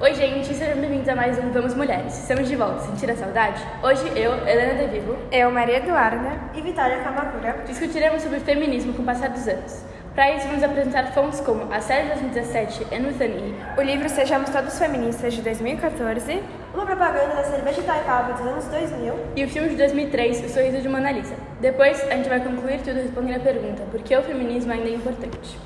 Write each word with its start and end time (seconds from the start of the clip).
Oi, 0.00 0.14
gente, 0.14 0.54
sejam 0.54 0.76
bem-vindos 0.76 1.08
a 1.08 1.16
mais 1.16 1.36
um 1.38 1.50
Vamos 1.50 1.74
Mulheres. 1.74 2.16
Estamos 2.18 2.48
de 2.48 2.54
volta. 2.54 2.80
Sentir 2.82 3.10
a 3.10 3.16
saudade? 3.16 3.60
Hoje 3.82 4.06
eu, 4.16 4.32
Helena 4.46 4.74
De 4.74 4.86
Vivo, 4.86 5.16
Eu, 5.32 5.50
Maria 5.50 5.78
Eduarda. 5.78 6.38
e 6.54 6.60
Vitória 6.60 6.98
Kamakura. 7.02 7.56
discutiremos 7.66 8.22
sobre 8.22 8.38
feminismo 8.40 8.92
com 8.94 9.02
o 9.02 9.04
passar 9.04 9.28
dos 9.30 9.46
anos. 9.48 9.82
Para 10.14 10.32
isso, 10.32 10.46
vamos 10.48 10.62
apresentar 10.62 11.12
fontes 11.12 11.40
como 11.40 11.72
a 11.72 11.80
série 11.80 12.02
de 12.04 12.08
2017 12.20 12.84
And 12.94 13.06
With 13.08 13.22
An 13.24 13.26
E, 13.26 13.80
O 13.80 13.82
livro 13.82 14.08
Sejamos 14.08 14.50
Todos 14.50 14.78
Feministas, 14.78 15.34
de 15.34 15.42
2014. 15.42 16.42
Uma 16.74 16.86
propaganda 16.86 17.34
da 17.34 17.44
cerveja 17.44 17.80
Itaipava 17.80 18.32
dos 18.34 18.46
anos 18.46 18.64
2000. 18.66 19.14
e 19.36 19.44
o 19.44 19.48
filme 19.48 19.68
de 19.70 19.76
2003, 19.76 20.44
O 20.44 20.48
Sorriso 20.48 20.80
de 20.80 20.88
Mona 20.88 21.10
Lisa. 21.10 21.34
Depois, 21.60 22.00
a 22.08 22.14
gente 22.14 22.28
vai 22.28 22.40
concluir 22.40 22.78
tudo 22.82 22.94
respondendo 23.00 23.36
a 23.36 23.40
pergunta, 23.40 23.82
por 23.90 24.00
que 24.02 24.16
o 24.16 24.22
feminismo 24.22 24.72
ainda 24.72 24.88
é 24.88 24.94
importante? 24.94 25.58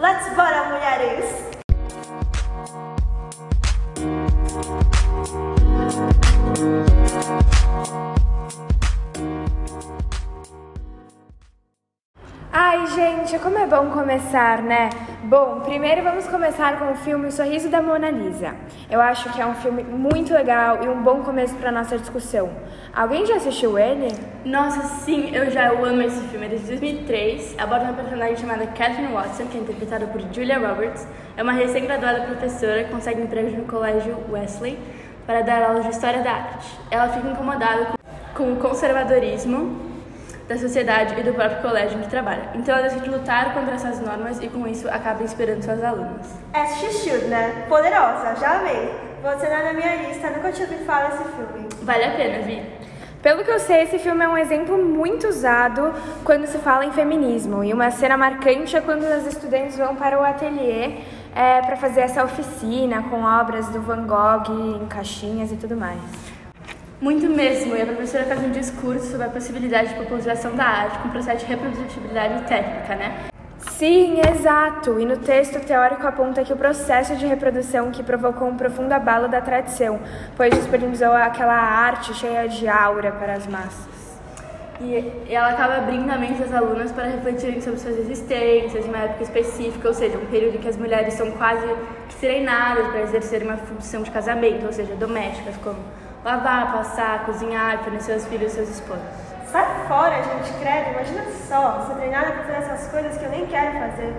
Let's 0.00 0.28
bora, 0.34 0.64
mulheres! 0.64 1.53
Gente, 13.34 13.42
como 13.42 13.58
é 13.58 13.66
bom 13.66 13.90
começar, 13.90 14.62
né? 14.62 14.90
Bom, 15.24 15.58
primeiro 15.64 16.04
vamos 16.04 16.24
começar 16.28 16.78
com 16.78 16.92
o 16.92 16.94
filme 16.94 17.26
O 17.26 17.32
Sorriso 17.32 17.68
da 17.68 17.82
Mona 17.82 18.08
Lisa. 18.08 18.54
Eu 18.88 19.00
acho 19.00 19.28
que 19.32 19.40
é 19.40 19.46
um 19.46 19.56
filme 19.56 19.82
muito 19.82 20.32
legal 20.32 20.84
e 20.84 20.88
um 20.88 21.02
bom 21.02 21.20
começo 21.24 21.52
para 21.56 21.72
nossa 21.72 21.98
discussão. 21.98 22.48
Alguém 22.94 23.26
já 23.26 23.34
assistiu 23.34 23.76
ele? 23.76 24.06
Nossa, 24.44 24.82
sim, 25.04 25.34
eu 25.34 25.50
já 25.50 25.68
amo 25.72 26.02
esse 26.02 26.20
filme. 26.28 26.46
É 26.46 26.50
de 26.50 26.58
2003, 26.58 27.56
aborda 27.58 27.86
uma 27.86 27.94
personagem 27.94 28.36
chamada 28.36 28.68
Catherine 28.68 29.12
Watson, 29.12 29.46
que 29.46 29.58
é 29.58 29.62
interpretada 29.62 30.06
por 30.06 30.20
Julia 30.32 30.58
Roberts. 30.58 31.04
É 31.36 31.42
uma 31.42 31.54
recém-graduada 31.54 32.26
professora 32.26 32.84
que 32.84 32.90
consegue 32.92 33.20
emprego 33.20 33.50
no 33.56 33.64
colégio 33.64 34.16
Wesley 34.30 34.78
para 35.26 35.42
dar 35.42 35.60
aulas 35.60 35.82
de 35.82 35.90
História 35.90 36.22
da 36.22 36.30
Arte. 36.30 36.68
Ela 36.88 37.08
fica 37.08 37.26
incomodada 37.26 37.86
com 37.86 38.04
com 38.34 38.52
o 38.52 38.56
conservadorismo 38.56 39.93
da 40.48 40.58
sociedade 40.58 41.18
e 41.18 41.22
do 41.22 41.32
próprio 41.32 41.62
colégio 41.62 41.98
em 41.98 42.02
que 42.02 42.10
trabalha. 42.10 42.50
Então 42.54 42.74
ela 42.76 42.88
decide 42.88 43.08
lutar 43.08 43.54
contra 43.54 43.74
essas 43.74 44.00
normas 44.00 44.40
e 44.42 44.48
com 44.48 44.66
isso 44.66 44.88
acaba 44.88 45.22
inspirando 45.22 45.62
suas 45.62 45.82
alunas. 45.82 46.38
As 46.52 46.78
She 46.78 46.92
Should, 46.92 47.26
né? 47.26 47.64
Poderosa, 47.68 48.36
já 48.38 48.58
amei. 48.58 48.92
Vou 49.22 49.30
adicionar 49.30 49.64
na 49.64 49.72
minha 49.72 49.96
lista, 49.96 50.28
nunca 50.30 50.52
tinha 50.52 50.66
ouvido 50.66 50.84
falar 50.84 51.10
desse 51.10 51.24
filme. 51.24 51.68
Vale 51.82 52.04
a 52.04 52.10
pena, 52.10 52.42
Vi. 52.42 52.62
Pelo 53.22 53.42
que 53.42 53.50
eu 53.50 53.58
sei, 53.58 53.84
esse 53.84 53.98
filme 53.98 54.22
é 54.22 54.28
um 54.28 54.36
exemplo 54.36 54.76
muito 54.76 55.26
usado 55.26 55.94
quando 56.24 56.46
se 56.46 56.58
fala 56.58 56.84
em 56.84 56.92
feminismo. 56.92 57.64
E 57.64 57.72
uma 57.72 57.90
cena 57.90 58.18
marcante 58.18 58.76
é 58.76 58.82
quando 58.82 59.02
as 59.04 59.26
estudantes 59.26 59.78
vão 59.78 59.96
para 59.96 60.20
o 60.20 60.22
ateliê 60.22 60.98
é, 61.34 61.62
para 61.62 61.74
fazer 61.74 62.02
essa 62.02 62.22
oficina 62.22 63.02
com 63.04 63.22
obras 63.22 63.66
do 63.68 63.80
Van 63.80 64.06
Gogh 64.06 64.76
em 64.76 64.86
caixinhas 64.88 65.50
e 65.50 65.56
tudo 65.56 65.74
mais. 65.74 65.98
Muito 67.00 67.28
mesmo, 67.28 67.76
e 67.76 67.82
a 67.82 67.86
professora 67.86 68.24
faz 68.24 68.42
um 68.42 68.50
discurso 68.50 69.10
sobre 69.10 69.26
a 69.26 69.30
possibilidade 69.30 69.88
de 69.88 69.94
popularização 69.94 70.54
da 70.54 70.64
arte 70.64 70.98
com 71.00 71.08
processo 71.10 71.44
de 71.44 71.52
reprodutibilidade 71.52 72.42
técnica, 72.44 72.94
né? 72.94 73.14
Sim, 73.70 74.20
exato. 74.20 75.00
E 75.00 75.04
no 75.04 75.16
texto, 75.16 75.58
teórico 75.60 76.06
aponta 76.06 76.44
que 76.44 76.52
o 76.52 76.56
processo 76.56 77.16
de 77.16 77.26
reprodução 77.26 77.90
que 77.90 78.02
provocou 78.02 78.48
um 78.48 78.56
profundo 78.56 78.92
abalo 78.92 79.28
da 79.28 79.40
tradição, 79.40 79.98
pois 80.36 80.54
disponibilizou 80.54 81.12
aquela 81.12 81.54
arte 81.54 82.14
cheia 82.14 82.48
de 82.48 82.68
aura 82.68 83.10
para 83.12 83.34
as 83.34 83.46
massas. 83.46 83.94
E 84.80 85.12
ela 85.28 85.50
acaba 85.50 85.76
abrindo 85.76 86.10
a 86.10 86.18
mente 86.18 86.34
das 86.34 86.52
alunas 86.52 86.92
para 86.92 87.04
refletirem 87.04 87.60
sobre 87.60 87.80
suas 87.80 87.98
existências 87.98 88.84
em 88.84 88.88
uma 88.88 88.98
época 88.98 89.24
específica, 89.24 89.88
ou 89.88 89.94
seja, 89.94 90.16
um 90.18 90.26
período 90.26 90.56
em 90.56 90.60
que 90.60 90.68
as 90.68 90.76
mulheres 90.76 91.14
são 91.14 91.30
quase 91.32 91.66
que 92.08 92.16
treinadas 92.16 92.86
para 92.88 93.02
exercerem 93.02 93.48
uma 93.48 93.56
função 93.56 94.02
de 94.02 94.10
casamento, 94.10 94.66
ou 94.66 94.72
seja, 94.72 94.94
domésticas, 94.94 95.56
como 95.62 95.78
lavar, 96.24 96.72
passar, 96.72 97.26
cozinhar, 97.26 97.78
fornecer 97.84 98.18
seus 98.18 98.26
filhos 98.26 98.52
e 98.52 98.54
seus 98.56 98.68
esposos. 98.70 99.04
Sai 99.52 99.66
fora, 99.86 100.22
gente, 100.22 100.52
credo. 100.58 100.90
Imagina 100.90 101.24
só, 101.46 101.84
ser 101.86 101.94
treinada 101.94 102.32
pra 102.32 102.42
fazer 102.44 102.56
essas 102.56 102.90
coisas 102.90 103.16
que 103.16 103.24
eu 103.24 103.30
nem 103.30 103.46
quero 103.46 103.78
fazer. 103.78 104.12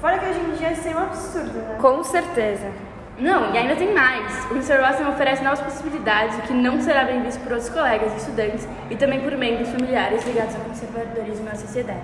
Fora 0.00 0.18
que 0.18 0.26
hoje 0.26 0.40
em 0.40 0.52
dia 0.54 0.72
isso 0.72 0.88
é 0.88 0.96
um 0.96 0.98
absurdo, 0.98 1.58
né? 1.58 1.76
Com 1.80 2.02
certeza. 2.02 2.72
Não, 3.18 3.54
e 3.54 3.58
ainda 3.58 3.76
tem 3.76 3.94
mais. 3.94 4.44
O 4.46 4.54
Mr. 4.54 4.78
Watson 4.78 5.08
oferece 5.10 5.44
novas 5.44 5.60
possibilidades, 5.60 6.36
o 6.38 6.42
que 6.42 6.52
não 6.52 6.80
será 6.80 7.04
bem 7.04 7.22
visto 7.22 7.40
por 7.42 7.52
outros 7.52 7.70
colegas 7.70 8.12
e 8.14 8.16
estudantes 8.16 8.66
e 8.90 8.96
também 8.96 9.20
por 9.20 9.36
membros 9.36 9.68
familiares 9.68 10.24
ligados 10.24 10.56
ao 10.56 10.62
conservadorismo 10.62 11.44
na 11.44 11.54
sociedade. 11.54 12.00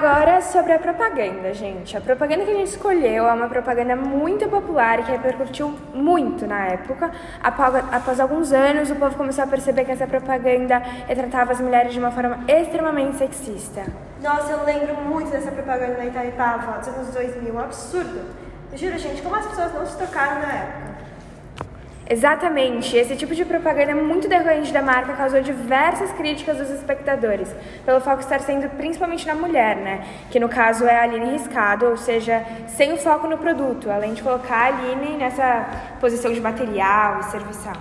Agora 0.00 0.40
sobre 0.40 0.72
a 0.72 0.78
propaganda, 0.78 1.52
gente. 1.52 1.94
A 1.94 2.00
propaganda 2.00 2.46
que 2.46 2.50
a 2.50 2.54
gente 2.54 2.68
escolheu 2.68 3.26
é 3.26 3.32
uma 3.34 3.50
propaganda 3.50 3.94
muito 3.94 4.48
popular 4.48 4.98
e 4.98 5.02
que 5.02 5.12
repercutiu 5.12 5.78
muito 5.92 6.46
na 6.46 6.68
época. 6.68 7.10
Após, 7.42 8.18
alguns 8.18 8.50
anos, 8.50 8.90
o 8.90 8.96
povo 8.96 9.14
começou 9.14 9.44
a 9.44 9.46
perceber 9.46 9.84
que 9.84 9.92
essa 9.92 10.06
propaganda 10.06 10.78
retratava 11.06 11.52
as 11.52 11.60
mulheres 11.60 11.92
de 11.92 11.98
uma 11.98 12.10
forma 12.10 12.38
extremamente 12.48 13.18
sexista. 13.18 13.84
Nossa, 14.22 14.52
eu 14.52 14.64
lembro 14.64 14.96
muito 15.02 15.30
dessa 15.30 15.50
propaganda 15.50 15.96
da 15.96 16.06
Itaipava 16.06 16.78
dos 16.78 16.88
anos 16.88 17.08
2000. 17.12 17.54
Um 17.54 17.58
absurdo. 17.58 18.22
Juro, 18.72 18.96
gente, 18.96 19.20
como 19.20 19.36
as 19.36 19.46
pessoas 19.48 19.74
não 19.74 19.84
se 19.84 19.98
tocaram 19.98 20.40
na 20.40 20.50
época. 20.50 20.90
Exatamente, 22.12 22.96
esse 22.96 23.14
tipo 23.14 23.36
de 23.36 23.44
propaganda 23.44 23.94
muito 23.94 24.26
decorrente 24.26 24.72
da 24.72 24.82
marca 24.82 25.12
causou 25.12 25.40
diversas 25.40 26.10
críticas 26.10 26.58
dos 26.58 26.68
espectadores, 26.68 27.54
pelo 27.86 28.00
foco 28.00 28.18
estar 28.18 28.40
sendo 28.40 28.68
principalmente 28.70 29.24
na 29.28 29.36
mulher, 29.36 29.76
né? 29.76 30.04
Que 30.28 30.40
no 30.40 30.48
caso 30.48 30.84
é 30.84 30.98
a 30.98 31.04
Aline 31.04 31.30
Riscado, 31.30 31.86
ou 31.86 31.96
seja, 31.96 32.44
sem 32.66 32.92
o 32.92 32.96
foco 32.96 33.28
no 33.28 33.38
produto, 33.38 33.88
além 33.88 34.12
de 34.12 34.24
colocar 34.24 34.56
a 34.56 34.66
Aline 34.66 35.18
nessa 35.18 35.68
posição 36.00 36.32
de 36.32 36.40
material 36.40 37.20
e 37.20 37.24
serviçal. 37.26 37.76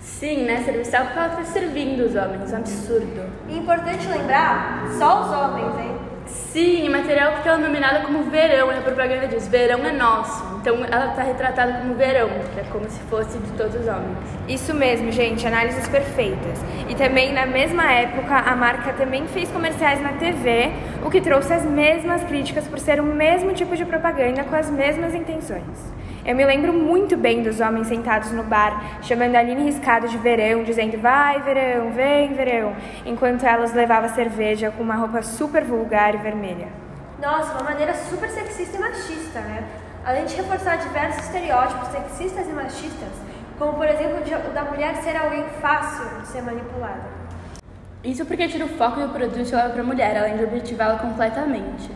Sim, 0.00 0.42
né? 0.42 0.60
Serviçal 0.64 1.04
porque 1.04 1.18
ela 1.20 1.28
está 1.28 1.44
servindo 1.44 2.00
os 2.00 2.16
homens, 2.16 2.52
um 2.52 2.56
absurdo. 2.56 3.30
E 3.48 3.58
importante 3.58 4.08
lembrar, 4.08 4.88
só 4.98 5.22
os 5.22 5.30
homens, 5.30 5.78
hein? 5.78 6.07
Sim, 6.28 6.88
material 6.88 7.32
porque 7.32 7.48
ela 7.48 7.58
é 7.58 7.62
nominada 7.62 8.00
como 8.00 8.24
verão, 8.24 8.72
e 8.72 8.76
a 8.76 8.80
propaganda 8.80 9.26
diz 9.26 9.46
verão 9.48 9.84
é 9.84 9.92
nosso. 9.92 10.44
Então 10.60 10.76
ela 10.84 11.10
está 11.10 11.22
retratada 11.22 11.80
como 11.80 11.94
verão, 11.94 12.28
que 12.54 12.60
é 12.60 12.64
como 12.72 12.88
se 12.88 13.00
fosse 13.02 13.38
de 13.38 13.52
todos 13.52 13.74
os 13.74 13.86
homens. 13.86 14.16
Isso 14.48 14.74
mesmo, 14.74 15.12
gente, 15.12 15.46
análises 15.46 15.86
perfeitas. 15.88 16.58
E 16.88 16.94
também 16.94 17.32
na 17.32 17.46
mesma 17.46 17.90
época, 17.92 18.34
a 18.34 18.56
marca 18.56 18.92
também 18.94 19.26
fez 19.28 19.50
comerciais 19.50 20.00
na 20.00 20.12
TV, 20.14 20.72
o 21.04 21.10
que 21.10 21.20
trouxe 21.20 21.52
as 21.52 21.64
mesmas 21.64 22.24
críticas 22.24 22.66
por 22.66 22.78
ser 22.78 23.00
o 23.00 23.04
mesmo 23.04 23.52
tipo 23.52 23.76
de 23.76 23.84
propaganda 23.84 24.44
com 24.44 24.56
as 24.56 24.70
mesmas 24.70 25.14
intenções. 25.14 25.98
Eu 26.28 26.36
me 26.36 26.44
lembro 26.44 26.74
muito 26.74 27.16
bem 27.16 27.42
dos 27.42 27.58
homens 27.58 27.86
sentados 27.86 28.30
no 28.32 28.42
bar, 28.42 29.00
chamando 29.00 29.34
a 29.34 29.38
Aline 29.38 29.64
Riscado 29.64 30.06
de 30.08 30.18
verão, 30.18 30.62
dizendo 30.62 31.00
vai 31.00 31.40
verão, 31.40 31.90
vem 31.90 32.34
verão, 32.34 32.76
enquanto 33.06 33.46
elas 33.46 33.72
levavam 33.72 34.10
cerveja 34.10 34.70
com 34.70 34.82
uma 34.82 34.94
roupa 34.94 35.22
super 35.22 35.64
vulgar 35.64 36.14
e 36.14 36.18
vermelha. 36.18 36.68
Nossa, 37.18 37.52
uma 37.52 37.70
maneira 37.70 37.94
super 37.94 38.28
sexista 38.28 38.76
e 38.76 38.78
machista, 38.78 39.40
né? 39.40 39.64
Além 40.04 40.26
de 40.26 40.36
reforçar 40.36 40.76
diversos 40.76 41.24
estereótipos 41.24 41.88
sexistas 41.88 42.46
e 42.46 42.52
machistas, 42.52 43.08
como 43.58 43.72
por 43.72 43.86
exemplo 43.86 44.18
o 44.18 44.52
da 44.52 44.64
mulher 44.64 44.96
ser 44.96 45.16
alguém 45.16 45.44
fácil 45.62 46.04
de 46.20 46.28
ser 46.28 46.42
manipulada. 46.42 47.08
Isso 48.04 48.26
porque 48.26 48.46
tira 48.48 48.66
o 48.66 48.68
foco 48.76 49.00
do 49.00 49.08
produto 49.08 49.48
e 49.48 49.54
leva 49.54 49.70
para 49.70 49.80
a 49.80 49.86
mulher, 49.86 50.18
além 50.18 50.36
de 50.36 50.44
objetivá-la 50.44 50.98
completamente. 50.98 51.90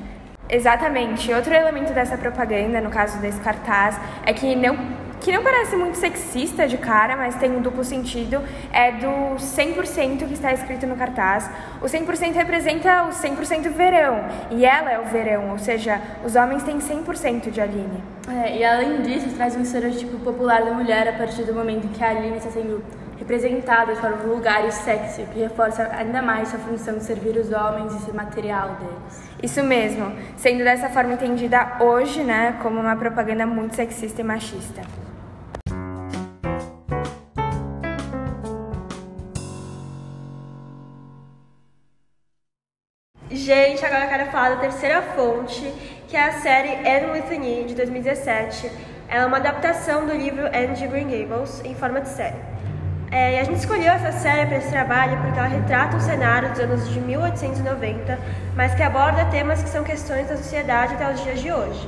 Exatamente. 0.53 1.33
Outro 1.33 1.55
elemento 1.55 1.95
dessa 1.95 2.19
propaganda, 2.19 2.79
no 2.79 2.91
caso 2.91 3.19
desse 3.19 3.41
cartaz, 3.41 3.99
é 4.27 4.35
que 4.35 4.55
não 4.55 5.01
que 5.23 5.31
não 5.31 5.41
parece 5.41 5.77
muito 5.77 5.97
sexista 5.99 6.67
de 6.67 6.77
cara, 6.77 7.17
mas 7.17 7.37
tem 7.37 7.49
um 7.53 7.63
duplo 7.63 7.85
sentido, 7.85 8.43
é 8.73 8.91
do 8.91 9.37
100% 9.37 10.27
que 10.27 10.35
está 10.35 10.53
escrito 10.53 10.85
no 10.85 10.97
cartaz. 10.97 11.49
O 11.81 11.85
100% 11.85 12.35
representa 12.35 13.05
o 13.05 13.11
100% 13.11 13.71
verão, 13.71 14.25
e 14.51 14.65
ela 14.67 14.91
é 14.91 14.99
o 14.99 15.05
verão, 15.05 15.51
ou 15.51 15.59
seja, 15.61 16.01
os 16.25 16.35
homens 16.35 16.65
têm 16.65 16.81
100% 16.81 17.53
de 17.53 17.61
Aline. 17.61 18.03
É, 18.29 18.57
e 18.59 18.65
além 18.65 19.03
disso, 19.03 19.29
traz 19.37 19.55
um 19.55 19.63
estereotipo 19.63 20.19
popular 20.19 20.65
da 20.65 20.73
mulher 20.73 21.07
a 21.07 21.13
partir 21.13 21.45
do 21.45 21.55
momento 21.55 21.87
que 21.87 22.03
a 22.03 22.09
Aline 22.09 22.39
está 22.39 22.51
sendo 22.51 22.83
representada 23.23 23.95
de 23.95 24.01
forma 24.01 24.17
vulgar 24.17 24.67
e 24.67 24.73
sexy, 24.73 25.25
que 25.33 25.39
reforça 25.39 25.89
ainda 25.93 26.21
mais 26.21 26.49
sua 26.49 26.59
função 26.59 26.99
de 26.99 27.05
servir 27.05 27.37
os 27.37 27.53
homens 27.53 27.95
e 27.95 28.01
ser 28.01 28.13
material 28.13 28.75
deles. 28.75 29.23
Isso 29.41 29.63
mesmo, 29.63 30.13
sendo 30.37 30.65
dessa 30.65 30.89
forma 30.89 31.15
entendida 31.15 31.79
hoje, 31.81 32.23
né, 32.23 32.59
como 32.63 32.81
uma 32.81 32.97
propaganda 32.97 33.47
muito 33.47 33.77
sexista 33.77 34.21
e 34.21 34.25
machista. 34.25 34.83
Gente, 43.31 43.85
agora 43.85 44.05
eu 44.05 44.09
quero 44.09 44.31
falar 44.31 44.51
da 44.51 44.57
terceira 44.57 45.01
fonte, 45.01 45.63
que 46.09 46.17
é 46.17 46.25
a 46.25 46.33
série 46.33 46.75
Anne 46.87 47.13
with 47.13 47.67
de 47.67 47.75
2017. 47.75 48.71
Ela 49.09 49.25
é 49.25 49.27
uma 49.27 49.39
adaptação 49.39 50.07
do 50.07 50.15
livro 50.15 50.45
Anne 50.47 50.75
de 50.75 50.87
Green 50.87 51.09
Gables 51.09 51.63
em 51.65 51.75
forma 51.75 52.01
de 52.01 52.09
série. 52.09 52.52
É, 53.13 53.35
e 53.35 53.39
a 53.39 53.45
gente 53.45 53.59
escolheu 53.59 53.93
essa 53.93 54.11
série 54.11 54.47
para 54.47 54.57
esse 54.57 54.71
trabalho 54.71 55.19
porque 55.19 55.39
ela 55.39 55.47
retrata 55.47 55.95
um 55.95 56.01
cenário 56.01 56.49
dos 56.49 56.61
anos 56.61 56.89
de 56.89 56.99
1890, 56.99 58.19
mas 58.57 58.75
que 58.75 58.83
aborda 58.83 59.27
temas 59.27 59.63
que 59.63 59.69
são 59.69 59.85
questões 59.85 60.31
da 60.31 60.37
sociedade 60.39 60.95
até 60.95 61.13
os 61.13 61.23
dias 61.23 61.39
de 61.43 61.53
hoje. 61.53 61.87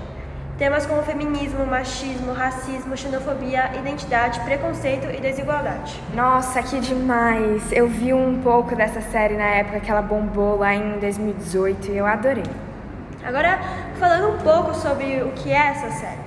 Temas 0.59 0.85
como 0.85 1.03
feminismo, 1.03 1.65
machismo, 1.65 2.35
racismo, 2.35 2.95
xenofobia, 2.95 3.71
identidade, 3.75 4.39
preconceito 4.41 5.11
e 5.11 5.19
desigualdade. 5.19 5.99
Nossa, 6.15 6.63
que 6.63 6.79
demais! 6.79 7.73
Eu 7.73 7.89
vi 7.89 8.13
um 8.13 8.43
pouco 8.43 8.77
dessa 8.77 9.01
série 9.01 9.35
na 9.35 9.47
época 9.47 9.81
que 9.81 9.91
ela 9.91 10.03
bombou 10.03 10.59
lá 10.59 10.75
em 10.75 10.99
2018 10.99 11.91
e 11.91 11.97
eu 11.97 12.07
adorei. 12.07 12.45
Agora, 13.25 13.59
falando 13.99 14.35
um 14.35 14.39
pouco 14.41 14.75
sobre 14.75 15.23
o 15.23 15.33
que 15.33 15.51
é 15.51 15.69
essa 15.69 15.91
série. 15.91 16.24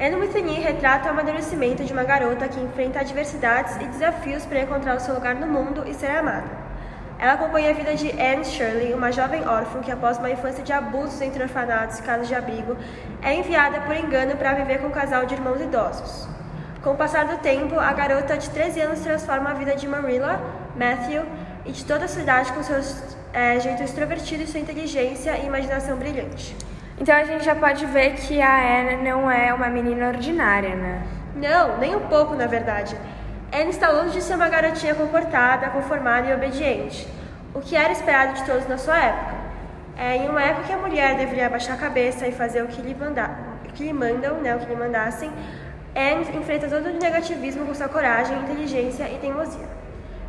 Anne 0.00 0.14
Withany 0.14 0.60
retrata 0.60 1.08
o 1.08 1.10
amadurecimento 1.10 1.82
de 1.82 1.92
uma 1.92 2.04
garota 2.04 2.46
que 2.46 2.60
enfrenta 2.60 3.00
adversidades 3.00 3.74
e 3.78 3.84
desafios 3.86 4.46
para 4.46 4.60
encontrar 4.60 4.96
o 4.96 5.00
seu 5.00 5.12
lugar 5.12 5.34
no 5.34 5.48
mundo 5.48 5.82
e 5.88 5.92
ser 5.92 6.12
amada. 6.12 6.46
Ela 7.18 7.32
acompanha 7.32 7.70
a 7.70 7.72
vida 7.72 7.96
de 7.96 8.12
Anne 8.12 8.44
Shirley, 8.44 8.94
uma 8.94 9.10
jovem 9.10 9.44
órfã 9.44 9.80
que, 9.80 9.90
após 9.90 10.18
uma 10.18 10.30
infância 10.30 10.62
de 10.62 10.72
abusos 10.72 11.20
entre 11.20 11.42
orfanatos 11.42 11.98
e 11.98 12.02
casas 12.04 12.28
de 12.28 12.34
abrigo, 12.36 12.76
é 13.20 13.34
enviada 13.34 13.80
por 13.80 13.96
engano 13.96 14.36
para 14.36 14.54
viver 14.54 14.78
com 14.78 14.86
um 14.86 14.92
casal 14.92 15.26
de 15.26 15.34
irmãos 15.34 15.60
idosos. 15.60 16.28
Com 16.80 16.90
o 16.90 16.96
passar 16.96 17.24
do 17.24 17.38
tempo, 17.38 17.80
a 17.80 17.92
garota 17.92 18.38
de 18.38 18.48
13 18.50 18.80
anos 18.80 19.00
transforma 19.00 19.50
a 19.50 19.54
vida 19.54 19.74
de 19.74 19.88
Marilla, 19.88 20.40
Matthew 20.76 21.24
e 21.66 21.72
de 21.72 21.84
toda 21.84 22.04
a 22.04 22.08
cidade 22.08 22.52
com 22.52 22.62
seu 22.62 22.80
é, 23.32 23.58
jeito 23.58 23.82
extrovertido 23.82 24.44
e 24.44 24.46
sua 24.46 24.60
inteligência 24.60 25.36
e 25.38 25.46
imaginação 25.46 25.96
brilhante. 25.96 26.54
Então 27.00 27.14
a 27.14 27.22
gente 27.22 27.44
já 27.44 27.54
pode 27.54 27.86
ver 27.86 28.14
que 28.14 28.42
a 28.42 28.80
Anne 28.80 28.96
não 29.08 29.30
é 29.30 29.54
uma 29.54 29.68
menina 29.68 30.08
ordinária, 30.08 30.74
né? 30.74 31.02
Não, 31.36 31.78
nem 31.78 31.94
um 31.94 32.08
pouco, 32.08 32.34
na 32.34 32.46
verdade. 32.46 32.96
Anne 33.52 33.70
está 33.70 33.88
longe 33.90 34.14
de 34.14 34.22
ser 34.22 34.34
uma 34.34 34.48
garotinha 34.48 34.94
comportada, 34.94 35.70
conformada 35.70 36.28
e 36.28 36.34
obediente, 36.34 37.06
o 37.54 37.60
que 37.60 37.76
era 37.76 37.92
esperado 37.92 38.34
de 38.34 38.44
todos 38.44 38.66
na 38.66 38.76
sua 38.76 38.98
época. 38.98 39.34
É, 39.96 40.16
em 40.16 40.28
uma 40.28 40.42
época 40.42 40.66
que 40.66 40.72
a 40.72 40.78
mulher 40.78 41.16
deveria 41.16 41.46
abaixar 41.46 41.76
a 41.76 41.78
cabeça 41.78 42.26
e 42.26 42.32
fazer 42.32 42.62
o 42.62 42.66
que 42.66 42.82
lhe, 42.82 42.94
manda, 42.94 43.30
que 43.74 43.84
lhe 43.84 43.92
mandam, 43.92 44.34
né, 44.40 44.54
o 44.56 44.58
que 44.58 44.66
lhe 44.66 44.76
mandassem, 44.76 45.30
Anne 45.94 46.36
enfrenta 46.36 46.68
todo 46.68 46.86
o 46.86 46.98
negativismo 46.98 47.64
com 47.64 47.74
sua 47.74 47.88
coragem, 47.88 48.36
inteligência 48.38 49.08
e 49.08 49.18
teimosia. 49.18 49.66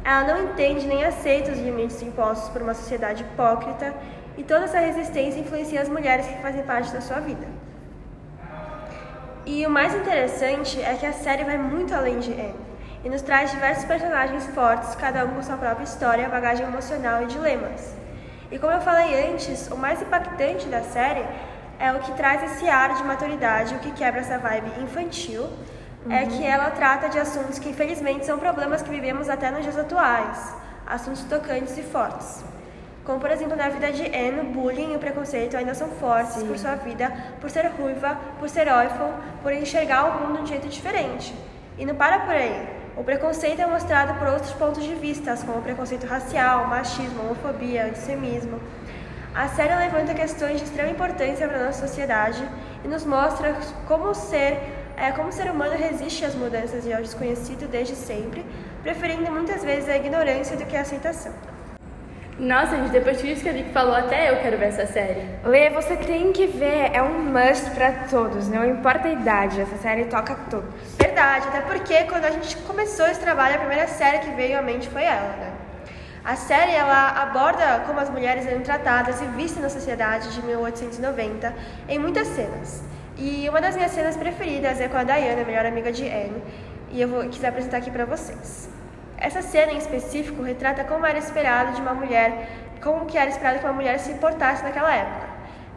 Ela 0.04 0.24
não 0.24 0.44
entende 0.44 0.88
nem 0.88 1.04
aceita 1.04 1.52
os 1.52 1.60
limites 1.60 2.02
impostos 2.02 2.50
por 2.50 2.62
uma 2.62 2.74
sociedade 2.74 3.24
hipócrita 3.24 3.94
e 4.40 4.44
toda 4.44 4.64
essa 4.64 4.80
resistência 4.80 5.42
influencia 5.42 5.82
as 5.82 5.90
mulheres 5.90 6.26
que 6.26 6.42
fazem 6.42 6.64
parte 6.64 6.94
da 6.94 7.02
sua 7.02 7.20
vida. 7.20 7.46
E 9.46 9.68
o 9.68 9.70
mais 9.70 9.94
interessante 9.94 10.82
é 10.82 10.94
que 10.94 11.06
a 11.06 11.12
série 11.12 11.44
vai 11.44 11.58
muito 11.58 11.94
além 11.94 12.20
de 12.20 12.32
Anne 12.32 12.56
e 13.04 13.10
nos 13.10 13.22
traz 13.22 13.52
diversos 13.52 13.84
personagens 13.84 14.48
fortes, 14.48 14.96
cada 14.96 15.26
um 15.26 15.34
com 15.34 15.44
sua 15.44 15.58
própria 15.58 15.84
história, 15.84 16.30
bagagem 16.30 16.66
emocional 16.66 17.24
e 17.24 17.26
dilemas. 17.26 17.94
E 18.50 18.58
como 18.58 18.72
eu 18.72 18.80
falei 18.80 19.30
antes, 19.30 19.68
o 19.68 19.76
mais 19.76 20.02
impactante 20.02 20.68
da 20.68 20.84
série 20.84 21.26
é 21.78 21.92
o 21.92 22.00
que 22.00 22.14
traz 22.14 22.42
esse 22.44 22.70
ar 22.70 22.96
de 22.96 23.04
maturidade, 23.04 23.76
o 23.76 23.80
que 23.80 23.92
quebra 23.92 24.22
essa 24.22 24.38
vibe 24.38 24.72
infantil, 24.82 25.44
uhum. 26.06 26.14
é 26.14 26.26
que 26.26 26.46
ela 26.46 26.72
trata 26.72 27.10
de 27.10 27.20
assuntos 27.20 27.60
que 27.60 27.70
infelizmente 27.70 28.26
são 28.26 28.40
problemas 28.40 28.82
que 28.82 28.90
vivemos 28.90 29.28
até 29.28 29.52
nos 29.52 29.64
dias 29.64 29.78
atuais, 29.78 30.56
assuntos 30.88 31.24
tocantes 31.24 31.78
e 31.78 31.84
fortes. 31.84 32.42
Como, 33.10 33.20
por 33.20 33.32
exemplo, 33.32 33.56
na 33.56 33.70
vida 33.70 33.92
de 33.92 34.06
Anne, 34.06 34.42
o 34.42 34.44
bullying 34.44 34.94
e 34.94 34.96
o 34.96 35.00
preconceito 35.00 35.58
ainda 35.58 35.74
são 35.74 35.88
fortes 35.88 36.36
Sim. 36.36 36.48
por 36.48 36.60
sua 36.60 36.76
vida, 36.76 37.12
por 37.42 37.50
ser 37.50 37.66
ruiva, 37.66 38.16
por 38.38 38.48
ser 38.48 38.68
órfã, 38.72 39.16
por 39.42 39.52
enxergar 39.52 40.04
o 40.06 40.22
mundo 40.22 40.36
de 40.36 40.44
um 40.44 40.46
jeito 40.46 40.68
diferente. 40.68 41.34
E 41.76 41.88
não 41.88 41.96
para 41.96 42.20
por 42.20 42.36
aí. 42.36 42.70
O 42.96 43.04
preconceito 43.04 43.64
é 43.64 43.66
mostrado 43.66 44.14
por 44.20 44.28
outros 44.28 44.52
pontos 44.52 44.84
de 44.84 44.94
vista, 44.94 45.36
como 45.44 45.60
preconceito 45.64 46.06
racial, 46.06 46.68
machismo, 46.68 47.24
homofobia, 47.24 47.88
antissemismo. 47.88 48.60
A 49.34 49.48
série 49.48 49.74
levanta 49.74 50.14
questões 50.14 50.58
de 50.60 50.66
extrema 50.66 50.92
importância 50.92 51.48
para 51.48 51.58
a 51.62 51.66
nossa 51.66 51.88
sociedade 51.88 52.48
e 52.86 52.88
nos 52.88 53.06
mostra 53.06 53.58
como 53.88 54.14
ser, 54.14 54.60
é, 54.96 55.12
como 55.14 55.30
o 55.30 55.32
ser 55.32 55.50
humano 55.50 55.74
resiste 55.76 56.26
às 56.26 56.36
mudanças 56.36 56.86
e 56.86 56.94
ao 56.94 57.02
desconhecido 57.02 57.68
desde 57.68 57.96
sempre, 57.96 58.46
preferindo 58.84 59.32
muitas 59.32 59.64
vezes 59.64 59.90
a 59.90 59.96
ignorância 59.96 60.56
do 60.56 60.64
que 60.68 60.78
a 60.78 60.82
aceitação. 60.82 61.34
Nossa, 62.40 62.78
gente, 62.78 62.92
depois 62.92 63.22
disso 63.22 63.44
que 63.44 63.50
a 63.50 63.52
Vicky 63.52 63.74
falou, 63.74 63.94
até 63.94 64.32
eu 64.32 64.38
quero 64.38 64.58
ver 64.58 64.68
essa 64.68 64.88
série. 64.88 65.26
Lê, 65.44 65.70
você 65.72 65.98
tem 65.98 66.32
que 66.32 66.48
ver, 66.48 66.90
é 66.94 67.04
um 67.04 67.22
must 67.22 67.70
pra 67.72 67.92
todos, 68.10 68.48
não 68.48 68.66
importa 68.66 69.10
a 69.10 69.12
idade, 69.12 69.60
essa 69.60 69.76
série 69.76 70.06
toca 70.06 70.38
todos. 70.50 70.70
Verdade, 70.98 71.50
até 71.50 71.60
porque 71.60 72.06
quando 72.06 72.24
a 72.24 72.32
gente 72.32 72.56
começou 72.60 73.06
esse 73.08 73.20
trabalho, 73.20 73.56
a 73.56 73.58
primeira 73.58 73.88
série 73.88 74.20
que 74.20 74.32
veio 74.32 74.58
à 74.58 74.62
mente 74.62 74.88
foi 74.88 75.04
ela, 75.04 75.36
né? 75.36 75.52
A 76.24 76.38
série 76.38 76.72
ela 76.72 77.10
aborda 77.24 77.84
como 77.86 78.00
as 78.00 78.10
mulheres 78.10 78.48
eram 78.48 78.62
tratadas 78.62 79.22
e 79.22 79.26
vistas 79.26 79.62
na 79.62 79.70
sociedade 79.70 80.34
de 80.34 80.42
1890 80.42 81.54
em 81.90 82.00
muitas 82.00 82.26
cenas. 82.30 82.82
E 83.18 83.50
uma 83.50 83.60
das 83.60 83.76
minhas 83.76 83.92
cenas 83.92 84.16
preferidas 84.16 84.80
é 84.80 84.88
com 84.88 84.96
a 84.96 85.04
Diana, 85.04 85.42
a 85.42 85.46
melhor 85.46 85.66
amiga 85.66 85.92
de 85.92 86.08
Anne, 86.08 86.42
e 86.90 87.02
eu 87.02 87.10
vou 87.10 87.28
quis 87.28 87.44
apresentar 87.44 87.78
aqui 87.78 87.92
para 87.92 88.06
vocês. 88.06 88.69
Essa 89.22 89.42
cena 89.42 89.74
em 89.74 89.78
específico 89.78 90.42
retrata 90.42 90.86
como 90.86 91.06
era 91.06 91.18
esperado 91.18 91.74
de 91.74 91.82
uma 91.82 91.94
mulher, 91.94 92.48
como 92.82 93.06
que 93.06 93.18
era 93.18 93.30
esperado 93.30 93.60
que 93.60 93.66
uma 93.66 93.74
mulher 93.74 94.00
se 94.00 94.14
portasse 94.14 94.64
naquela 94.64 94.96
época. 94.96 95.28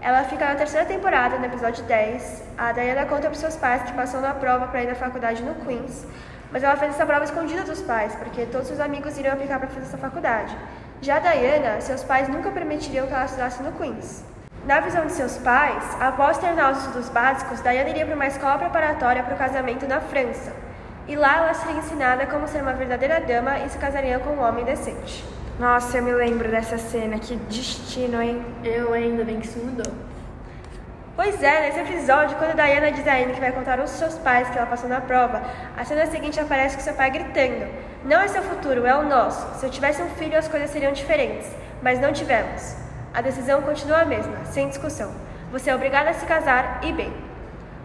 Ela 0.00 0.22
fica 0.24 0.46
na 0.46 0.54
terceira 0.54 0.86
temporada, 0.86 1.38
no 1.38 1.44
episódio 1.44 1.82
10. 1.82 2.42
A 2.56 2.70
Diana 2.70 3.04
conta 3.04 3.22
para 3.22 3.34
seus 3.34 3.56
pais 3.56 3.82
que 3.82 3.92
passou 3.94 4.20
na 4.20 4.32
prova 4.32 4.68
para 4.68 4.84
ir 4.84 4.86
na 4.86 4.94
faculdade 4.94 5.42
no 5.42 5.56
Queens, 5.56 6.06
mas 6.52 6.62
ela 6.62 6.76
fez 6.76 6.92
essa 6.94 7.04
prova 7.04 7.24
escondida 7.24 7.64
dos 7.64 7.82
pais, 7.82 8.14
porque 8.14 8.46
todos 8.46 8.70
os 8.70 8.78
amigos 8.78 9.18
iriam 9.18 9.34
aplicar 9.34 9.58
para 9.58 9.68
fazer 9.68 9.86
essa 9.86 9.98
faculdade. 9.98 10.56
Já 11.00 11.16
a 11.16 11.20
Diana, 11.20 11.80
seus 11.80 12.04
pais 12.04 12.28
nunca 12.28 12.48
permitiriam 12.52 13.08
que 13.08 13.12
ela 13.12 13.24
estudasse 13.24 13.60
no 13.60 13.72
Queens. 13.72 14.24
Na 14.64 14.78
visão 14.78 15.04
de 15.04 15.12
seus 15.12 15.36
pais, 15.38 15.82
após 16.00 16.38
terminar 16.38 16.70
os 16.70 16.78
estudos 16.78 17.08
básicos, 17.08 17.60
Diana 17.60 17.90
iria 17.90 18.06
para 18.06 18.14
uma 18.14 18.26
escola 18.28 18.56
preparatória 18.58 19.24
para 19.24 19.34
o 19.34 19.38
casamento 19.38 19.88
na 19.88 20.00
França 20.00 20.52
e 21.08 21.16
lá 21.16 21.38
ela 21.38 21.54
seria 21.54 21.78
ensinada 21.78 22.26
como 22.26 22.46
ser 22.46 22.62
uma 22.62 22.72
verdadeira 22.72 23.20
dama 23.20 23.58
e 23.58 23.68
se 23.68 23.78
casaria 23.78 24.18
com 24.18 24.30
um 24.30 24.42
homem 24.42 24.64
decente. 24.64 25.24
Nossa, 25.58 25.98
eu 25.98 26.02
me 26.02 26.12
lembro 26.12 26.48
dessa 26.50 26.78
cena, 26.78 27.18
que 27.18 27.36
destino, 27.36 28.22
hein? 28.22 28.44
Eu 28.64 28.92
ainda 28.92 29.24
bem 29.24 29.40
que 29.40 29.46
isso 29.46 29.58
mudou. 29.58 29.92
Pois 31.14 31.42
é, 31.42 31.60
nesse 31.66 31.80
episódio, 31.80 32.36
quando 32.38 32.54
Diana 32.54 32.90
diz 32.90 33.06
a 33.06 33.14
Anne 33.14 33.34
que 33.34 33.40
vai 33.40 33.52
contar 33.52 33.78
aos 33.78 33.90
seus 33.90 34.14
pais 34.18 34.48
que 34.48 34.56
ela 34.56 34.66
passou 34.66 34.88
na 34.88 35.00
prova, 35.00 35.42
a 35.76 35.84
cena 35.84 36.06
seguinte 36.06 36.40
aparece 36.40 36.76
com 36.76 36.82
seu 36.82 36.94
pai 36.94 37.10
gritando: 37.10 37.66
Não 38.04 38.18
é 38.18 38.28
seu 38.28 38.42
futuro, 38.42 38.86
é 38.86 38.96
o 38.96 39.02
nosso. 39.02 39.58
Se 39.58 39.66
eu 39.66 39.70
tivesse 39.70 40.00
um 40.02 40.08
filho, 40.10 40.38
as 40.38 40.48
coisas 40.48 40.70
seriam 40.70 40.92
diferentes. 40.92 41.48
Mas 41.82 42.00
não 42.00 42.12
tivemos. 42.12 42.76
A 43.12 43.20
decisão 43.20 43.60
continua 43.60 43.98
a 43.98 44.04
mesma, 44.06 44.44
sem 44.46 44.68
discussão. 44.68 45.12
Você 45.50 45.68
é 45.68 45.74
obrigada 45.74 46.10
a 46.10 46.14
se 46.14 46.24
casar 46.24 46.80
e 46.82 46.92
bem. 46.92 47.12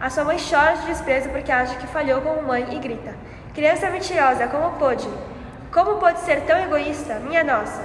A 0.00 0.08
sua 0.08 0.22
mãe 0.22 0.36
chora 0.38 0.76
de 0.76 0.86
desprezo 0.86 1.28
porque 1.30 1.50
acha 1.50 1.74
que 1.74 1.86
falhou 1.88 2.20
como 2.20 2.42
mãe 2.42 2.68
e 2.70 2.78
grita: 2.78 3.14
Criança 3.52 3.90
mentirosa, 3.90 4.46
como 4.46 4.78
pôde? 4.78 5.08
Como 5.72 5.96
pode 5.96 6.20
ser 6.20 6.42
tão 6.42 6.56
egoísta, 6.56 7.18
minha 7.18 7.42
nossa? 7.42 7.82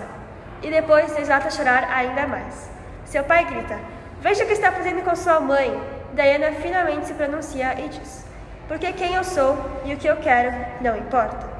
E 0.61 0.69
depois 0.69 1.15
desata 1.15 1.47
a 1.47 1.51
chorar 1.51 1.89
ainda 1.91 2.27
mais. 2.27 2.69
Seu 3.05 3.23
pai 3.23 3.45
grita: 3.45 3.79
Veja 4.21 4.43
o 4.43 4.47
que 4.47 4.53
está 4.53 4.71
fazendo 4.71 5.03
com 5.03 5.15
sua 5.15 5.39
mãe. 5.39 5.81
Diana 6.13 6.51
finalmente 6.51 7.07
se 7.07 7.15
pronuncia 7.15 7.79
e 7.79 7.89
diz: 7.89 8.23
Porque 8.67 8.93
quem 8.93 9.15
eu 9.15 9.23
sou 9.23 9.57
e 9.83 9.95
o 9.95 9.97
que 9.97 10.07
eu 10.07 10.17
quero 10.17 10.55
não 10.81 10.95
importa. 10.95 11.51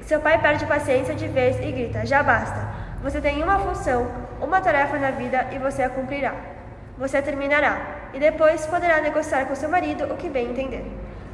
Seu 0.00 0.18
pai 0.18 0.40
perde 0.40 0.66
paciência 0.66 1.14
de 1.14 1.28
vez 1.28 1.60
e 1.60 1.70
grita: 1.70 2.04
Já 2.04 2.20
basta. 2.20 2.68
Você 3.00 3.20
tem 3.20 3.40
uma 3.40 3.60
função, 3.60 4.10
uma 4.40 4.60
tarefa 4.60 4.98
na 4.98 5.12
vida 5.12 5.46
e 5.52 5.58
você 5.58 5.84
a 5.84 5.88
cumprirá. 5.88 6.34
Você 6.98 7.18
a 7.18 7.22
terminará 7.22 8.01
e 8.14 8.18
depois 8.18 8.66
poderá 8.66 9.00
negociar 9.00 9.46
com 9.46 9.54
seu 9.54 9.68
marido 9.68 10.04
o 10.04 10.16
que 10.16 10.28
bem 10.28 10.50
entender. 10.50 10.84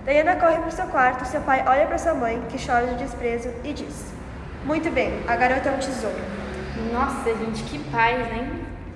Diana 0.05 0.37
corre 0.37 0.57
para 0.57 0.69
o 0.69 0.73
seu 0.73 0.87
quarto, 0.87 1.25
seu 1.27 1.41
pai 1.43 1.65
olha 1.67 1.87
para 1.87 1.99
sua 1.99 2.15
mãe, 2.15 2.43
que 2.49 2.65
chora 2.65 2.87
de 2.87 2.95
desprezo, 2.95 3.51
e 3.63 3.73
diz: 3.73 4.13
Muito 4.65 4.91
bem, 4.91 5.23
a 5.27 5.37
garota 5.37 5.69
é 5.69 5.73
um 5.73 5.79
tesouro. 5.79 6.17
Nossa, 6.93 7.35
gente, 7.35 7.63
que 7.65 7.79
paz, 7.91 8.19
hein? 8.33 8.49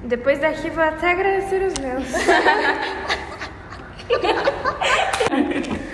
Depois 0.05 0.39
daqui 0.39 0.71
vou 0.71 0.83
até 0.83 1.13
agradecer 1.13 1.63
os 1.63 1.75
meus. 1.75 2.07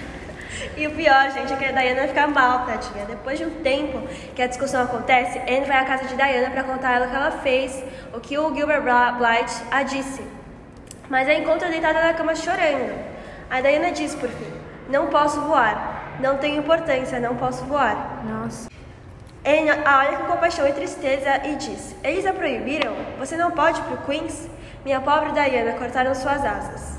E 0.77 0.87
o 0.87 0.93
pior, 0.93 1.29
gente, 1.33 1.53
é 1.53 1.57
que 1.57 1.65
a 1.65 1.73
Diana 1.73 1.97
vai 1.97 2.09
ficar 2.09 2.29
mal, 2.29 2.65
tadinha. 2.65 3.05
Depois 3.05 3.37
de 3.37 3.45
um 3.45 3.51
tempo 3.65 4.01
que 4.37 4.41
a 4.41 4.47
discussão 4.47 4.85
acontece, 4.85 5.37
Anne 5.41 5.65
vai 5.67 5.77
à 5.77 5.85
casa 5.85 6.05
de 6.05 6.15
Diana 6.15 6.51
para 6.51 6.63
contar 6.63 6.95
ela 6.95 7.07
o 7.07 7.11
que 7.11 7.17
ela 7.17 7.31
fez, 7.33 7.83
o 8.15 8.21
que 8.21 8.39
o 8.39 8.55
Gilbert 8.55 8.83
Blythe 8.83 9.61
a 9.73 9.83
disse 9.83 10.23
mas 11.09 11.29
a 11.29 11.35
encontra 11.35 11.69
deitada 11.69 12.03
na 12.03 12.15
cama 12.15 12.35
chorando. 12.35 12.95
A 13.51 13.61
Diana 13.61 13.93
diz 13.93 14.15
por 14.15 14.29
fim: 14.29 14.53
Não 14.89 15.07
posso 15.09 15.41
voar. 15.41 16.17
Não 16.21 16.37
tem 16.37 16.57
importância, 16.57 17.21
não 17.21 17.37
posso 17.37 17.65
voar. 17.65 18.23
Nossa. 18.25 18.69
Ele 19.45 19.71
a 19.71 19.99
olha 19.99 20.19
com 20.19 20.25
compaixão 20.25 20.67
e 20.67 20.73
tristeza 20.73 21.41
e 21.45 21.57
diz: 21.57 21.95
Eles 22.03 22.27
a 22.27 22.33
proibiram? 22.33 22.95
Você 23.19 23.37
não 23.37 23.51
pode 23.51 23.81
pro 23.83 23.97
Queens? 23.99 24.49
Minha 24.85 25.01
pobre 25.01 25.33
Diana, 25.33 25.73
cortaram 25.73 26.15
suas 26.15 26.45
asas. 26.45 26.99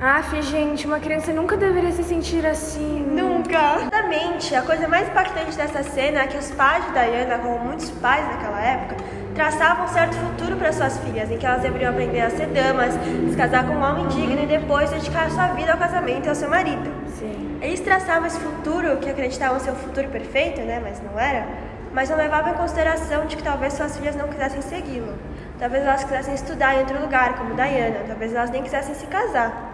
Aff, 0.00 0.42
gente, 0.42 0.86
uma 0.86 0.98
criança 0.98 1.32
nunca 1.32 1.56
deveria 1.56 1.92
se 1.92 2.02
sentir 2.02 2.44
assim. 2.44 3.00
Nunca! 3.00 3.76
Exatamente. 3.76 4.54
A 4.54 4.62
coisa 4.62 4.88
mais 4.88 5.08
impactante 5.08 5.56
dessa 5.56 5.82
cena 5.82 6.22
é 6.22 6.26
que 6.26 6.36
os 6.36 6.50
pais 6.50 6.84
de 6.86 6.92
Diana, 6.92 7.38
como 7.38 7.58
muitos 7.60 7.90
pais 7.90 8.26
daquela 8.28 8.60
época, 8.60 8.96
traçavam 9.34 9.84
um 9.84 9.88
certo 9.88 10.14
futuro 10.14 10.56
para 10.56 10.72
suas 10.72 10.96
filhas, 10.98 11.30
em 11.30 11.36
que 11.36 11.44
elas 11.44 11.60
deveriam 11.60 11.90
aprender 11.90 12.20
a 12.20 12.30
ser 12.30 12.46
damas, 12.46 12.94
se 12.94 13.36
casar 13.36 13.66
com 13.66 13.74
um 13.74 13.82
homem 13.82 14.06
digno 14.08 14.42
e 14.42 14.46
depois 14.46 14.90
dedicar 14.90 15.30
sua 15.30 15.48
vida 15.48 15.72
ao 15.72 15.78
casamento 15.78 16.26
e 16.26 16.28
ao 16.28 16.34
seu 16.34 16.48
marido. 16.48 16.90
Sim. 17.18 17.58
Eles 17.60 17.80
traçavam 17.80 18.26
esse 18.26 18.38
futuro 18.38 18.96
que 18.98 19.10
acreditavam 19.10 19.58
ser 19.58 19.72
o 19.72 19.76
futuro 19.76 20.08
perfeito, 20.08 20.60
né, 20.60 20.80
mas 20.82 21.02
não 21.02 21.18
era, 21.18 21.46
mas 21.92 22.08
não 22.08 22.16
levavam 22.16 22.52
em 22.52 22.56
consideração 22.56 23.26
de 23.26 23.36
que 23.36 23.42
talvez 23.42 23.72
suas 23.72 23.96
filhas 23.96 24.14
não 24.14 24.28
quisessem 24.28 24.62
segui-lo. 24.62 25.14
Talvez 25.58 25.84
elas 25.84 26.04
quisessem 26.04 26.34
estudar 26.34 26.74
em 26.76 26.80
outro 26.80 27.00
lugar, 27.00 27.36
como 27.36 27.54
Diana, 27.54 28.00
talvez 28.06 28.34
elas 28.34 28.50
nem 28.50 28.62
quisessem 28.62 28.94
se 28.94 29.06
casar. 29.06 29.72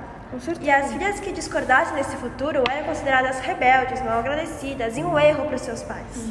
E 0.60 0.70
as 0.70 0.92
filhas 0.92 1.18
que 1.18 1.32
discordassem 1.32 1.96
desse 1.96 2.16
futuro 2.16 2.62
eram 2.70 2.86
consideradas 2.86 3.40
rebeldes, 3.40 4.00
mal 4.02 4.20
agradecidas 4.20 4.96
e 4.96 5.02
um 5.02 5.18
erro 5.18 5.46
para 5.46 5.56
os 5.56 5.62
seus 5.62 5.82
pais. 5.82 6.30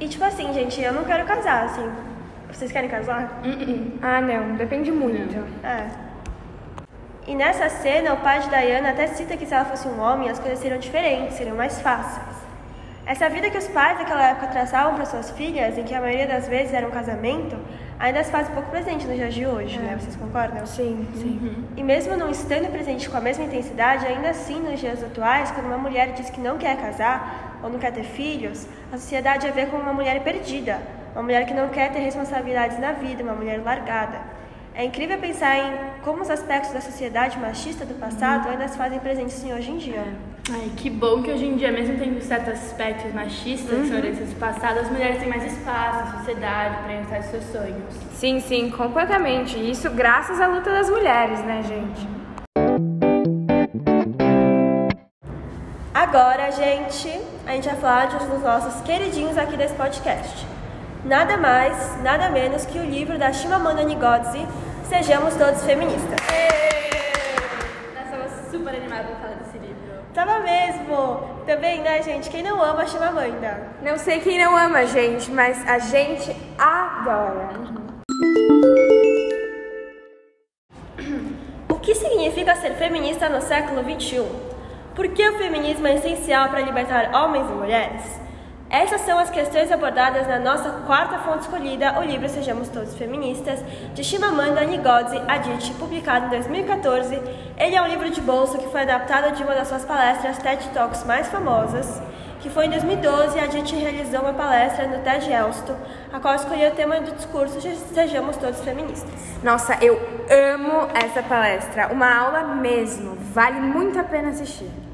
E 0.00 0.08
tipo 0.08 0.24
assim, 0.24 0.52
gente, 0.52 0.80
eu 0.80 0.92
não 0.92 1.04
quero 1.04 1.24
casar, 1.24 1.64
assim. 1.64 1.88
Vocês 2.50 2.72
querem 2.72 2.88
casar? 2.88 3.40
Ah, 4.00 4.20
não, 4.20 4.56
depende 4.56 4.90
muito. 4.90 5.36
É. 5.64 5.86
E 7.26 7.34
nessa 7.34 7.68
cena, 7.68 8.14
o 8.14 8.16
pai 8.18 8.40
de 8.40 8.48
Diana 8.48 8.90
até 8.90 9.06
cita 9.06 9.36
que 9.36 9.44
se 9.44 9.52
ela 9.52 9.66
fosse 9.66 9.86
um 9.86 10.00
homem, 10.00 10.30
as 10.30 10.38
coisas 10.38 10.58
seriam 10.60 10.78
diferentes, 10.78 11.34
seriam 11.36 11.56
mais 11.56 11.80
fáceis. 11.80 12.38
Essa 13.04 13.28
vida 13.28 13.50
que 13.50 13.58
os 13.58 13.66
pais 13.68 13.98
daquela 13.98 14.30
época 14.30 14.48
traçavam 14.48 14.94
para 14.94 15.04
suas 15.04 15.30
filhas, 15.30 15.76
em 15.76 15.82
que 15.82 15.94
a 15.94 16.00
maioria 16.00 16.26
das 16.26 16.46
vezes 16.46 16.74
era 16.74 16.86
um 16.86 16.90
casamento, 16.90 17.56
ainda 17.98 18.22
se 18.22 18.30
faz 18.30 18.48
pouco 18.48 18.70
presente 18.70 19.06
nos 19.06 19.16
dias 19.16 19.34
de 19.34 19.46
hoje, 19.46 19.78
né? 19.78 19.96
Vocês 19.98 20.14
concordam? 20.14 20.64
Sim, 20.66 21.06
sim. 21.14 21.66
E 21.76 21.82
mesmo 21.82 22.16
não 22.16 22.30
estando 22.30 22.70
presente 22.70 23.08
com 23.08 23.16
a 23.16 23.20
mesma 23.20 23.44
intensidade, 23.44 24.06
ainda 24.06 24.30
assim, 24.30 24.60
nos 24.60 24.78
dias 24.78 25.02
atuais, 25.02 25.50
quando 25.50 25.66
uma 25.66 25.78
mulher 25.78 26.12
diz 26.12 26.28
que 26.30 26.40
não 26.40 26.58
quer 26.58 26.76
casar 26.76 27.47
ou 27.62 27.70
não 27.70 27.78
quer 27.78 27.92
ter 27.92 28.04
filhos, 28.04 28.66
a 28.92 28.96
sociedade 28.96 29.46
a 29.46 29.50
vê 29.50 29.66
como 29.66 29.82
uma 29.82 29.92
mulher 29.92 30.22
perdida, 30.22 30.78
uma 31.12 31.22
mulher 31.22 31.46
que 31.46 31.54
não 31.54 31.68
quer 31.68 31.92
ter 31.92 32.00
responsabilidades 32.00 32.78
na 32.78 32.92
vida, 32.92 33.22
uma 33.22 33.34
mulher 33.34 33.62
largada. 33.62 34.20
É 34.74 34.84
incrível 34.84 35.18
pensar 35.18 35.58
em 35.58 35.72
como 36.04 36.22
os 36.22 36.30
aspectos 36.30 36.72
da 36.72 36.80
sociedade 36.80 37.36
machista 37.38 37.84
do 37.84 37.94
passado 37.94 38.48
ainda 38.48 38.68
se 38.68 38.78
fazem 38.78 39.00
presentes 39.00 39.42
hoje 39.42 39.72
em 39.72 39.76
dia. 39.76 40.04
Ai, 40.50 40.70
que 40.76 40.88
bom 40.88 41.20
que 41.20 41.32
hoje 41.32 41.46
em 41.46 41.56
dia, 41.56 41.72
mesmo 41.72 41.98
tendo 41.98 42.22
certos 42.22 42.52
aspectos 42.54 43.12
machistas 43.12 43.76
que 43.76 43.88
são 43.88 43.98
heranças 43.98 44.28
do 44.28 44.36
passado, 44.38 44.78
as 44.78 44.88
mulheres 44.88 45.18
têm 45.18 45.28
mais 45.28 45.44
espaço 45.44 45.98
na 45.98 46.18
sociedade 46.18 46.76
para 46.76 46.86
realizar 46.86 47.22
seus 47.22 47.44
sonhos. 47.46 47.92
Sim, 48.14 48.38
sim, 48.38 48.70
completamente. 48.70 49.58
Isso 49.58 49.90
graças 49.90 50.40
à 50.40 50.46
luta 50.46 50.70
das 50.70 50.88
mulheres, 50.88 51.40
né, 51.40 51.60
gente? 51.64 52.08
Agora, 55.92 56.52
gente, 56.52 57.20
a 57.48 57.52
gente 57.52 57.66
vai 57.66 57.76
falar 57.76 58.06
de 58.08 58.16
um 58.16 58.28
dos 58.28 58.42
nossos 58.42 58.82
queridinhos 58.82 59.38
aqui 59.38 59.56
desse 59.56 59.74
podcast. 59.74 60.46
Nada 61.02 61.38
mais, 61.38 61.98
nada 62.02 62.28
menos 62.28 62.66
que 62.66 62.78
o 62.78 62.84
livro 62.84 63.18
da 63.18 63.32
Chimamanda 63.32 63.82
Ngozi, 63.82 64.46
Sejamos 64.86 65.34
Todos 65.34 65.62
Feministas. 65.62 66.20
Nós 67.94 68.04
estamos 68.04 68.50
super 68.50 68.74
animados 68.76 69.06
para 69.12 69.16
falar 69.20 69.34
desse 69.36 69.56
livro. 69.56 69.78
Tava 70.12 70.40
mesmo! 70.40 71.38
Também, 71.46 71.80
né, 71.80 72.02
gente? 72.02 72.28
Quem 72.28 72.42
não 72.42 72.62
ama 72.62 72.82
a 72.82 72.86
Chimamanda? 72.86 73.62
Não 73.80 73.96
sei 73.96 74.20
quem 74.20 74.38
não 74.38 74.54
ama 74.54 74.80
a 74.80 74.84
gente, 74.84 75.30
mas 75.30 75.66
a 75.66 75.78
gente 75.78 76.36
adora. 76.58 77.48
O 81.70 81.76
que 81.76 81.94
significa 81.94 82.54
ser 82.56 82.74
feminista 82.74 83.30
no 83.30 83.40
século 83.40 83.82
XXI? 83.82 84.57
Por 84.98 85.06
que 85.06 85.28
o 85.28 85.38
feminismo 85.38 85.86
é 85.86 85.94
essencial 85.94 86.48
para 86.48 86.60
libertar 86.60 87.14
homens 87.14 87.48
e 87.48 87.52
mulheres? 87.52 88.02
Essas 88.68 89.02
são 89.02 89.16
as 89.16 89.30
questões 89.30 89.70
abordadas 89.70 90.26
na 90.26 90.40
nossa 90.40 90.70
quarta 90.88 91.20
fonte 91.20 91.42
escolhida, 91.42 92.00
o 92.00 92.02
livro 92.02 92.28
Sejamos 92.28 92.68
Todos 92.68 92.96
Feministas, 92.96 93.60
de 93.94 94.02
Chimamanda 94.02 94.60
Ngozi 94.64 95.22
Adichie, 95.28 95.72
publicado 95.74 96.26
em 96.26 96.30
2014. 96.30 97.14
Ele 97.56 97.76
é 97.76 97.80
um 97.80 97.86
livro 97.86 98.10
de 98.10 98.20
bolso 98.20 98.58
que 98.58 98.66
foi 98.72 98.80
adaptado 98.80 99.36
de 99.36 99.44
uma 99.44 99.54
das 99.54 99.68
suas 99.68 99.84
palestras 99.84 100.38
TED 100.38 100.68
Talks 100.70 101.04
mais 101.04 101.28
famosas, 101.28 102.02
que 102.40 102.50
foi 102.50 102.66
em 102.66 102.70
2012 102.70 103.38
a 103.38 103.44
Adichie 103.44 103.76
realizou 103.76 104.22
uma 104.22 104.34
palestra 104.34 104.88
no 104.88 104.98
TED 105.04 105.32
Elsto, 105.32 105.76
a 106.12 106.18
qual 106.18 106.34
escolheu 106.34 106.72
o 106.72 106.74
tema 106.74 107.00
do 107.00 107.12
discurso 107.12 107.60
de 107.60 107.72
Sejamos 107.76 108.36
Todos 108.36 108.58
Feministas. 108.62 109.14
Nossa, 109.44 109.78
eu 109.80 109.94
amo 110.28 110.88
essa 110.92 111.22
palestra. 111.22 111.86
Uma 111.92 112.12
aula 112.12 112.42
mesmo. 112.56 113.16
Vale 113.32 113.60
muito 113.60 113.96
a 113.96 114.02
pena 114.02 114.30
assistir. 114.30 114.87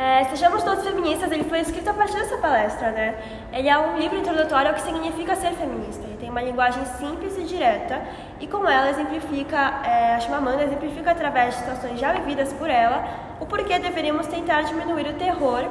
É, 0.00 0.22
Sejamos 0.26 0.62
Todos 0.62 0.84
Feministas, 0.84 1.32
ele 1.32 1.42
foi 1.42 1.58
escrito 1.58 1.90
a 1.90 1.92
partir 1.92 2.18
dessa 2.18 2.36
palestra, 2.36 2.92
né? 2.92 3.16
Ele 3.52 3.68
é 3.68 3.76
um 3.76 3.98
livro 3.98 4.16
introdutório 4.16 4.68
ao 4.68 4.74
que 4.74 4.82
significa 4.82 5.34
ser 5.34 5.50
feminista. 5.54 6.04
Ele 6.04 6.16
tem 6.16 6.30
uma 6.30 6.40
linguagem 6.40 6.84
simples 6.84 7.36
e 7.36 7.42
direta, 7.42 8.00
e 8.38 8.46
com 8.46 8.64
ela 8.68 8.90
exemplifica, 8.90 9.56
é, 9.84 10.14
a 10.14 10.20
Chimamanda 10.20 10.62
exemplifica 10.62 11.10
através 11.10 11.52
de 11.52 11.62
situações 11.62 11.98
já 11.98 12.12
vividas 12.12 12.52
por 12.52 12.70
ela, 12.70 13.08
o 13.40 13.46
porquê 13.46 13.76
deveríamos 13.80 14.28
tentar 14.28 14.62
diminuir 14.62 15.08
o 15.08 15.14
terror 15.14 15.64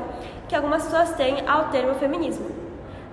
que 0.50 0.54
algumas 0.58 0.84
pessoas 0.84 1.14
têm 1.14 1.48
ao 1.48 1.70
termo 1.70 1.96
feminismo. 1.96 2.67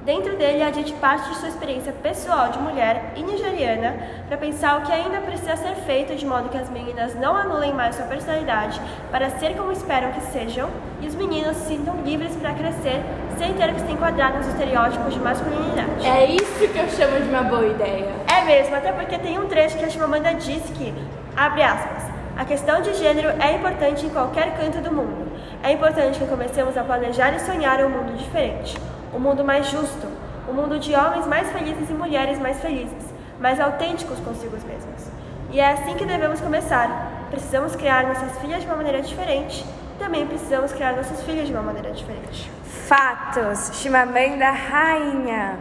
Dentro 0.05 0.37
dele, 0.37 0.63
a 0.63 0.71
gente 0.71 0.93
parte 0.95 1.31
de 1.31 1.37
sua 1.37 1.49
experiência 1.49 1.91
pessoal 1.91 2.51
de 2.51 2.59
mulher 2.59 3.15
e 3.17 3.23
nigeriana 3.23 3.97
para 4.29 4.37
pensar 4.37 4.79
o 4.79 4.83
que 4.83 4.93
ainda 4.93 5.19
precisa 5.23 5.57
ser 5.57 5.75
feito 5.87 6.15
de 6.15 6.27
modo 6.27 6.51
que 6.51 6.59
as 6.59 6.69
meninas 6.69 7.15
não 7.15 7.35
anulem 7.35 7.73
mais 7.73 7.97
sua 7.97 8.05
personalidade 8.05 8.79
para 9.11 9.31
ser 9.31 9.57
como 9.57 9.73
esperam 9.73 10.13
que 10.13 10.21
sejam 10.21 10.69
e 11.01 11.07
os 11.07 11.15
meninos 11.15 11.57
se 11.57 11.69
sintam 11.69 12.03
livres 12.05 12.37
para 12.37 12.53
crescer 12.53 13.01
sem 13.39 13.55
ter 13.55 13.73
que 13.73 13.81
se 13.81 13.93
enquadrar 13.93 14.37
nos 14.37 14.47
estereótipos 14.47 15.15
de 15.15 15.21
masculinidade. 15.21 16.07
É 16.07 16.27
isso 16.27 16.69
que 16.69 16.79
eu 16.79 16.89
chamo 16.91 17.23
de 17.23 17.29
uma 17.31 17.45
boa 17.45 17.67
ideia. 17.67 18.13
É 18.31 18.45
mesmo, 18.45 18.77
até 18.77 18.93
porque 18.93 19.19
tem 19.19 19.39
um 19.39 19.47
trecho 19.49 19.79
que 19.79 19.87
a 19.87 19.89
Chimamanda 19.89 20.35
diz 20.35 20.63
que, 20.77 20.93
abre 21.35 21.63
aspas, 21.63 22.03
a 22.37 22.45
questão 22.45 22.83
de 22.83 22.93
gênero 22.93 23.31
é 23.41 23.55
importante 23.55 24.05
em 24.05 24.11
qualquer 24.11 24.55
canto 24.55 24.83
do 24.83 24.93
mundo. 24.93 25.33
É 25.63 25.73
importante 25.73 26.19
que 26.19 26.27
comecemos 26.27 26.77
a 26.77 26.85
planejar 26.85 27.35
e 27.35 27.41
sonhar 27.41 27.83
um 27.83 27.89
mundo 27.89 28.19
diferente 28.19 28.77
um 29.15 29.19
mundo 29.19 29.45
mais 29.45 29.71
justo, 29.71 30.07
um 30.49 30.53
mundo 30.53 30.79
de 30.79 30.95
homens 30.95 31.27
mais 31.27 31.51
felizes 31.53 31.89
e 31.89 31.93
mulheres 31.93 32.39
mais 32.39 32.61
felizes, 32.61 33.15
mais 33.41 33.61
autênticos 33.61 34.19
consigo 34.21 34.57
mesmos. 34.67 35.09
E 35.51 35.61
é 35.61 35.73
assim 35.73 35.95
que 35.95 36.05
devemos 36.05 36.41
começar. 36.41 37.27
Precisamos 37.31 37.77
criar 37.77 38.07
nossas 38.07 38.39
filhas 38.41 38.61
de 38.61 38.67
uma 38.67 38.77
maneira 38.77 39.01
diferente, 39.01 39.65
também 39.99 40.27
precisamos 40.27 40.73
criar 40.73 40.97
nossos 40.97 41.23
filhos 41.23 41.47
de 41.47 41.53
uma 41.53 41.63
maneira 41.63 41.93
diferente. 41.93 42.51
Fatos. 42.65 43.71
Chimamanda 43.75 44.51
rainha. 44.51 45.59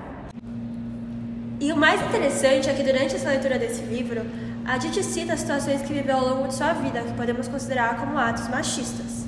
E 1.59 1.71
o 1.71 1.77
mais 1.77 2.01
interessante 2.01 2.69
é 2.69 2.73
que 2.73 2.83
durante 2.83 3.15
essa 3.15 3.29
leitura 3.29 3.57
desse 3.57 3.83
livro, 3.83 4.21
a 4.65 4.77
gente 4.79 5.03
cita 5.03 5.37
situações 5.37 5.81
que 5.81 5.93
viveu 5.93 6.17
ao 6.17 6.27
longo 6.27 6.47
de 6.47 6.55
sua 6.55 6.73
vida 6.73 7.01
que 7.01 7.13
podemos 7.13 7.47
considerar 7.47 7.97
como 7.97 8.17
atos 8.17 8.47
machistas. 8.49 9.22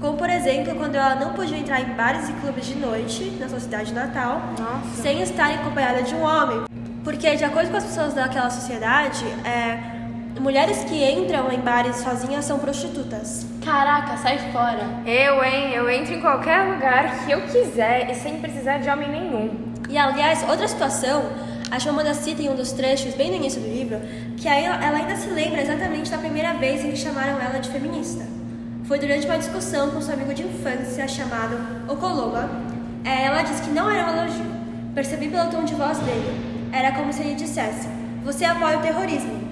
Como, 0.00 0.16
por 0.16 0.28
exemplo, 0.28 0.74
quando 0.74 0.96
ela 0.96 1.14
não 1.14 1.32
podia 1.32 1.56
entrar 1.56 1.80
em 1.80 1.94
bares 1.94 2.28
e 2.28 2.32
clubes 2.34 2.66
de 2.66 2.76
noite 2.76 3.24
na 3.40 3.48
sua 3.48 3.60
cidade 3.60 3.92
natal 3.92 4.40
Nossa. 4.58 5.02
sem 5.02 5.22
estar 5.22 5.50
acompanhada 5.50 6.02
de 6.02 6.14
um 6.14 6.22
homem. 6.22 6.64
Porque, 7.02 7.36
de 7.36 7.44
acordo 7.44 7.70
com 7.70 7.76
as 7.76 7.84
pessoas 7.84 8.14
daquela 8.14 8.50
sociedade, 8.50 9.24
é, 9.44 9.78
mulheres 10.40 10.84
que 10.84 11.04
entram 11.04 11.50
em 11.52 11.58
bares 11.58 11.96
sozinhas 11.96 12.44
são 12.44 12.58
prostitutas. 12.58 13.46
Caraca, 13.64 14.16
sai 14.16 14.38
fora. 14.52 14.82
Eu, 15.06 15.42
hein? 15.44 15.72
Eu 15.74 15.88
entro 15.88 16.14
em 16.14 16.20
qualquer 16.20 16.62
lugar 16.72 17.24
que 17.24 17.32
eu 17.32 17.42
quiser 17.42 18.10
e 18.10 18.14
sem 18.14 18.40
precisar 18.40 18.78
de 18.78 18.88
homem 18.88 19.08
nenhum. 19.08 19.50
E, 19.88 19.96
aliás, 19.98 20.42
outra 20.48 20.66
situação, 20.66 21.24
a 21.70 21.78
Chimamanda 21.78 22.14
cita 22.14 22.42
em 22.42 22.48
um 22.48 22.56
dos 22.56 22.72
trechos, 22.72 23.14
bem 23.14 23.30
no 23.30 23.36
início 23.36 23.60
do 23.60 23.68
livro, 23.68 24.00
que 24.36 24.48
aí 24.48 24.64
ela 24.64 24.96
ainda 24.96 25.16
se 25.16 25.28
lembra 25.28 25.62
exatamente 25.62 26.10
da 26.10 26.18
primeira 26.18 26.54
vez 26.54 26.84
em 26.84 26.90
que 26.90 26.96
chamaram 26.96 27.40
ela 27.40 27.58
de 27.58 27.68
feminista. 27.68 28.24
Foi 28.84 28.98
durante 28.98 29.26
uma 29.26 29.38
discussão 29.38 29.90
com 29.90 30.00
seu 30.02 30.12
amigo 30.12 30.34
de 30.34 30.42
infância 30.42 31.08
chamado 31.08 31.56
Okoloma. 31.88 32.50
É, 33.02 33.24
ela 33.24 33.42
disse 33.42 33.62
que 33.62 33.70
não 33.70 33.90
era 33.90 34.10
um 34.10 34.16
elogio. 34.16 34.44
Percebi 34.94 35.28
pelo 35.28 35.50
tom 35.50 35.64
de 35.64 35.74
voz 35.74 35.98
dele. 35.98 36.68
Era 36.70 36.92
como 36.92 37.10
se 37.10 37.22
ele 37.22 37.34
dissesse: 37.34 37.88
Você 38.22 38.44
apoia 38.44 38.78
o 38.78 38.82
terrorismo. 38.82 39.42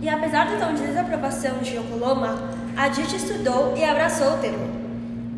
E 0.00 0.08
apesar 0.08 0.46
do 0.46 0.60
tom 0.60 0.74
de 0.74 0.86
desaprovação 0.86 1.58
de 1.58 1.76
Okoloma, 1.76 2.38
a 2.76 2.88
Dite 2.88 3.16
estudou 3.16 3.76
e 3.76 3.82
abraçou 3.82 4.34
o 4.34 4.38
termo. 4.38 4.80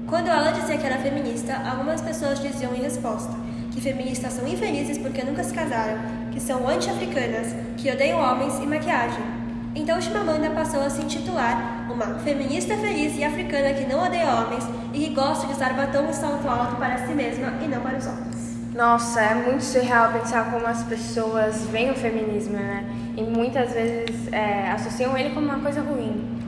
Quando 0.06 0.28
ela 0.28 0.50
dizia 0.50 0.76
que 0.76 0.86
era 0.86 0.98
feminista, 0.98 1.56
algumas 1.66 2.02
pessoas 2.02 2.38
diziam 2.40 2.74
em 2.74 2.82
resposta 2.82 3.32
que 3.72 3.80
feministas 3.80 4.34
são 4.34 4.46
infelizes 4.46 4.98
porque 4.98 5.24
nunca 5.24 5.42
se 5.42 5.54
casaram, 5.54 5.98
que 6.30 6.38
são 6.38 6.68
anti-africanas, 6.68 7.54
que 7.78 7.90
odeiam 7.90 8.20
homens 8.20 8.58
e 8.58 8.66
maquiagem. 8.66 9.41
Então 9.74 10.00
Chimamanda 10.00 10.50
passou 10.50 10.82
a 10.82 10.90
se 10.90 11.00
intitular 11.00 11.86
uma 11.90 12.18
feminista 12.18 12.76
feliz 12.76 13.16
e 13.16 13.24
africana 13.24 13.72
que 13.72 13.86
não 13.86 14.04
odeia 14.04 14.26
homens 14.26 14.68
e 14.92 14.98
que 14.98 15.14
gosta 15.14 15.46
de 15.46 15.54
usar 15.54 15.72
batom 15.72 16.10
e 16.10 16.12
salto 16.12 16.46
alto 16.46 16.76
para 16.76 16.98
si 16.98 17.14
mesma 17.14 17.54
e 17.62 17.68
não 17.68 17.80
para 17.80 17.96
os 17.96 18.06
homens. 18.06 18.58
Nossa, 18.74 19.20
é 19.20 19.34
muito 19.34 19.62
surreal 19.62 20.12
pensar 20.12 20.50
como 20.50 20.66
as 20.66 20.82
pessoas 20.84 21.66
veem 21.66 21.90
o 21.90 21.94
feminismo, 21.94 22.54
né? 22.54 22.84
E 23.16 23.22
muitas 23.22 23.72
vezes 23.72 24.30
é, 24.32 24.70
associam 24.70 25.16
ele 25.16 25.30
como 25.30 25.46
uma 25.46 25.58
coisa 25.58 25.80
ruim. 25.80 26.38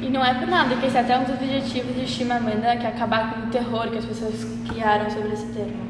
E 0.00 0.10
não 0.10 0.24
é 0.24 0.34
por 0.34 0.48
nada 0.48 0.76
que 0.76 0.86
esse 0.86 0.96
é 0.96 1.00
até 1.00 1.18
um 1.18 1.24
dos 1.24 1.34
objetivos 1.34 1.94
de 1.94 2.06
Chimamanda, 2.06 2.76
que 2.76 2.86
é 2.86 2.88
acabar 2.88 3.34
com 3.34 3.46
o 3.46 3.50
terror 3.50 3.90
que 3.90 3.98
as 3.98 4.04
pessoas 4.04 4.34
criaram 4.68 5.10
sobre 5.10 5.32
esse 5.32 5.46
termo. 5.46 5.87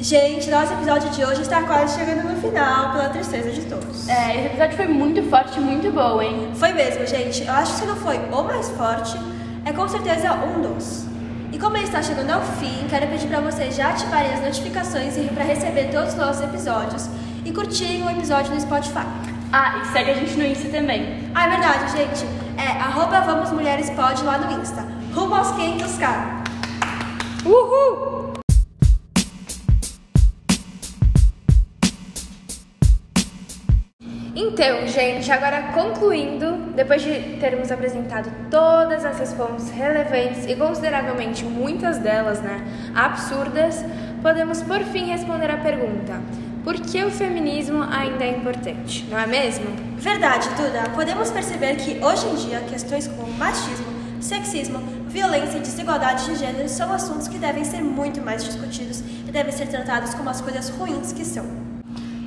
Gente, 0.00 0.48
nosso 0.48 0.72
episódio 0.74 1.10
de 1.10 1.24
hoje 1.24 1.42
está 1.42 1.62
quase 1.62 1.98
chegando 1.98 2.32
no 2.32 2.40
final, 2.40 2.92
pela 2.92 3.08
tristeza 3.08 3.50
de 3.50 3.62
todos. 3.62 4.08
É, 4.08 4.36
esse 4.36 4.46
episódio 4.46 4.76
foi 4.76 4.86
muito 4.86 5.28
forte 5.28 5.58
e 5.58 5.60
muito 5.60 5.90
bom, 5.90 6.22
hein? 6.22 6.52
Foi 6.54 6.72
mesmo, 6.72 7.04
gente. 7.04 7.42
Eu 7.44 7.52
acho 7.52 7.72
que 7.72 7.80
se 7.80 7.86
não 7.86 7.96
foi 7.96 8.16
o 8.16 8.44
mais 8.44 8.68
forte, 8.70 9.18
é 9.64 9.72
com 9.72 9.88
certeza 9.88 10.34
um 10.34 10.62
dos. 10.62 11.04
E 11.50 11.58
como 11.58 11.76
ele 11.76 11.86
está 11.86 12.00
chegando 12.00 12.30
ao 12.30 12.42
fim, 12.42 12.86
quero 12.88 13.08
pedir 13.08 13.26
para 13.26 13.40
vocês 13.40 13.74
já 13.74 13.88
ativarem 13.88 14.32
as 14.34 14.40
notificações 14.40 15.14
para 15.34 15.42
receber 15.42 15.90
todos 15.90 16.10
os 16.10 16.14
nossos 16.14 16.42
episódios 16.42 17.08
e 17.44 17.50
curtirem 17.50 18.04
o 18.04 18.10
episódio 18.10 18.54
no 18.54 18.60
Spotify. 18.60 19.04
Ah, 19.52 19.80
e 19.82 19.86
segue 19.86 20.12
a 20.12 20.14
gente 20.14 20.36
no 20.36 20.46
Insta 20.46 20.68
também. 20.68 21.28
Ah, 21.34 21.46
é 21.46 21.50
verdade, 21.50 21.90
gente. 21.90 22.24
É 22.56 22.70
arroba 22.80 23.20
Vamos 23.22 23.50
Mulheres 23.50 23.90
Pod 23.90 24.22
lá 24.22 24.38
no 24.38 24.60
Insta. 24.60 24.86
Rumo 25.12 25.34
aos 25.34 25.48
500k. 25.48 26.44
Uhul! 27.44 28.17
Então, 34.60 34.88
gente, 34.88 35.30
agora 35.30 35.70
concluindo, 35.72 36.52
depois 36.74 37.00
de 37.00 37.36
termos 37.38 37.70
apresentado 37.70 38.28
todas 38.50 39.04
essas 39.04 39.32
fontes 39.32 39.70
relevantes 39.70 40.46
e 40.48 40.56
consideravelmente 40.56 41.44
muitas 41.44 41.98
delas, 41.98 42.40
né, 42.40 42.60
absurdas, 42.92 43.84
podemos 44.20 44.60
por 44.60 44.80
fim 44.80 45.04
responder 45.04 45.48
a 45.48 45.58
pergunta: 45.58 46.20
por 46.64 46.74
que 46.74 47.04
o 47.04 47.08
feminismo 47.08 47.84
ainda 47.84 48.24
é 48.24 48.36
importante, 48.36 49.06
não 49.08 49.16
é 49.16 49.28
mesmo? 49.28 49.66
Verdade, 49.96 50.48
Duda. 50.56 50.90
Podemos 50.92 51.30
perceber 51.30 51.76
que 51.76 52.04
hoje 52.04 52.26
em 52.26 52.34
dia 52.34 52.58
questões 52.68 53.06
como 53.06 53.32
machismo, 53.34 53.86
sexismo, 54.20 54.80
violência 55.06 55.58
e 55.58 55.60
desigualdade 55.60 56.24
de 56.24 56.34
gênero 56.34 56.68
são 56.68 56.92
assuntos 56.92 57.28
que 57.28 57.38
devem 57.38 57.62
ser 57.62 57.80
muito 57.80 58.20
mais 58.20 58.42
discutidos 58.42 59.04
e 59.24 59.30
devem 59.30 59.52
ser 59.52 59.68
tratados 59.68 60.14
como 60.14 60.28
as 60.28 60.40
coisas 60.40 60.68
ruins 60.68 61.12
que 61.12 61.24
são. 61.24 61.67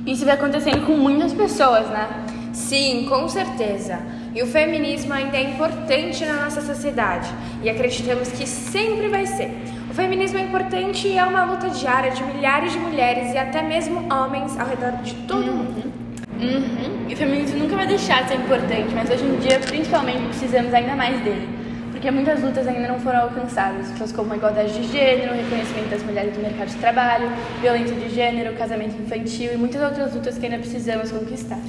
Isso 0.06 0.24
vem 0.24 0.34
acontecendo 0.34 0.84
com 0.86 0.94
muitas 0.94 1.32
pessoas, 1.32 1.88
né? 1.88 2.08
Sim, 2.52 3.06
com 3.08 3.28
certeza. 3.28 3.98
E 4.34 4.42
o 4.42 4.46
feminismo 4.46 5.12
ainda 5.12 5.36
é 5.36 5.42
importante 5.42 6.24
na 6.24 6.44
nossa 6.44 6.60
sociedade 6.60 7.28
e 7.62 7.70
acreditamos 7.70 8.28
que 8.30 8.46
sempre 8.46 9.08
vai 9.08 9.26
ser. 9.26 9.50
O 9.90 9.94
feminismo 9.94 10.38
é 10.38 10.42
importante 10.42 11.06
e 11.06 11.18
é 11.18 11.24
uma 11.24 11.44
luta 11.44 11.68
diária 11.68 12.10
de 12.10 12.24
milhares 12.24 12.72
de 12.72 12.78
mulheres 12.78 13.32
e 13.32 13.38
até 13.38 13.62
mesmo 13.62 14.06
homens 14.12 14.58
ao 14.58 14.66
redor 14.66 14.92
de 15.02 15.14
todo 15.26 15.50
o 15.50 15.54
mundo. 15.54 15.92
Uhum. 16.40 17.06
E 17.08 17.14
o 17.14 17.16
feminismo 17.16 17.58
nunca 17.58 17.76
vai 17.76 17.86
deixar 17.86 18.22
de 18.22 18.30
ser 18.30 18.36
importante, 18.36 18.92
mas 18.94 19.08
hoje 19.08 19.24
em 19.24 19.36
dia, 19.36 19.60
principalmente, 19.60 20.22
precisamos 20.28 20.74
ainda 20.74 20.96
mais 20.96 21.20
dele 21.20 21.61
porque 22.02 22.10
muitas 22.10 22.42
lutas 22.42 22.66
ainda 22.66 22.88
não 22.88 22.98
foram 22.98 23.20
alcançadas, 23.20 23.86
coisas 23.90 24.10
como 24.10 24.32
a 24.32 24.36
igualdade 24.36 24.72
de 24.72 24.88
gênero, 24.88 25.36
reconhecimento 25.36 25.88
das 25.88 26.02
mulheres 26.02 26.36
no 26.36 26.42
mercado 26.42 26.66
de 26.66 26.74
trabalho, 26.74 27.30
violência 27.60 27.94
de 27.94 28.12
gênero, 28.12 28.56
casamento 28.56 29.00
infantil 29.00 29.52
e 29.54 29.56
muitas 29.56 29.80
outras 29.80 30.12
lutas 30.12 30.36
que 30.36 30.44
ainda 30.44 30.58
precisamos 30.58 31.12
conquistar. 31.12 31.60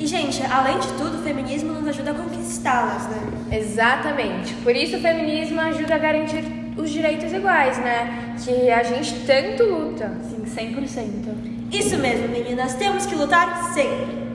E, 0.00 0.04
gente, 0.04 0.42
além 0.50 0.80
de 0.80 0.88
tudo, 0.94 1.20
o 1.20 1.22
feminismo 1.22 1.72
nos 1.72 1.86
ajuda 1.86 2.10
a 2.10 2.14
conquistá-las, 2.14 3.06
né? 3.06 3.56
Exatamente. 3.56 4.54
Por 4.54 4.74
isso, 4.74 4.96
o 4.96 5.00
feminismo 5.00 5.60
ajuda 5.60 5.94
a 5.94 5.98
garantir 5.98 6.42
os 6.76 6.90
direitos 6.90 7.32
iguais, 7.32 7.78
né? 7.78 8.34
Que 8.44 8.68
a 8.68 8.82
gente 8.82 9.24
tanto 9.24 9.62
luta. 9.62 10.10
Sim, 10.28 10.42
100%. 10.44 11.72
Isso 11.72 11.96
mesmo, 11.98 12.26
meninas. 12.26 12.74
Temos 12.74 13.06
que 13.06 13.14
lutar 13.14 13.72
sempre. 13.72 14.25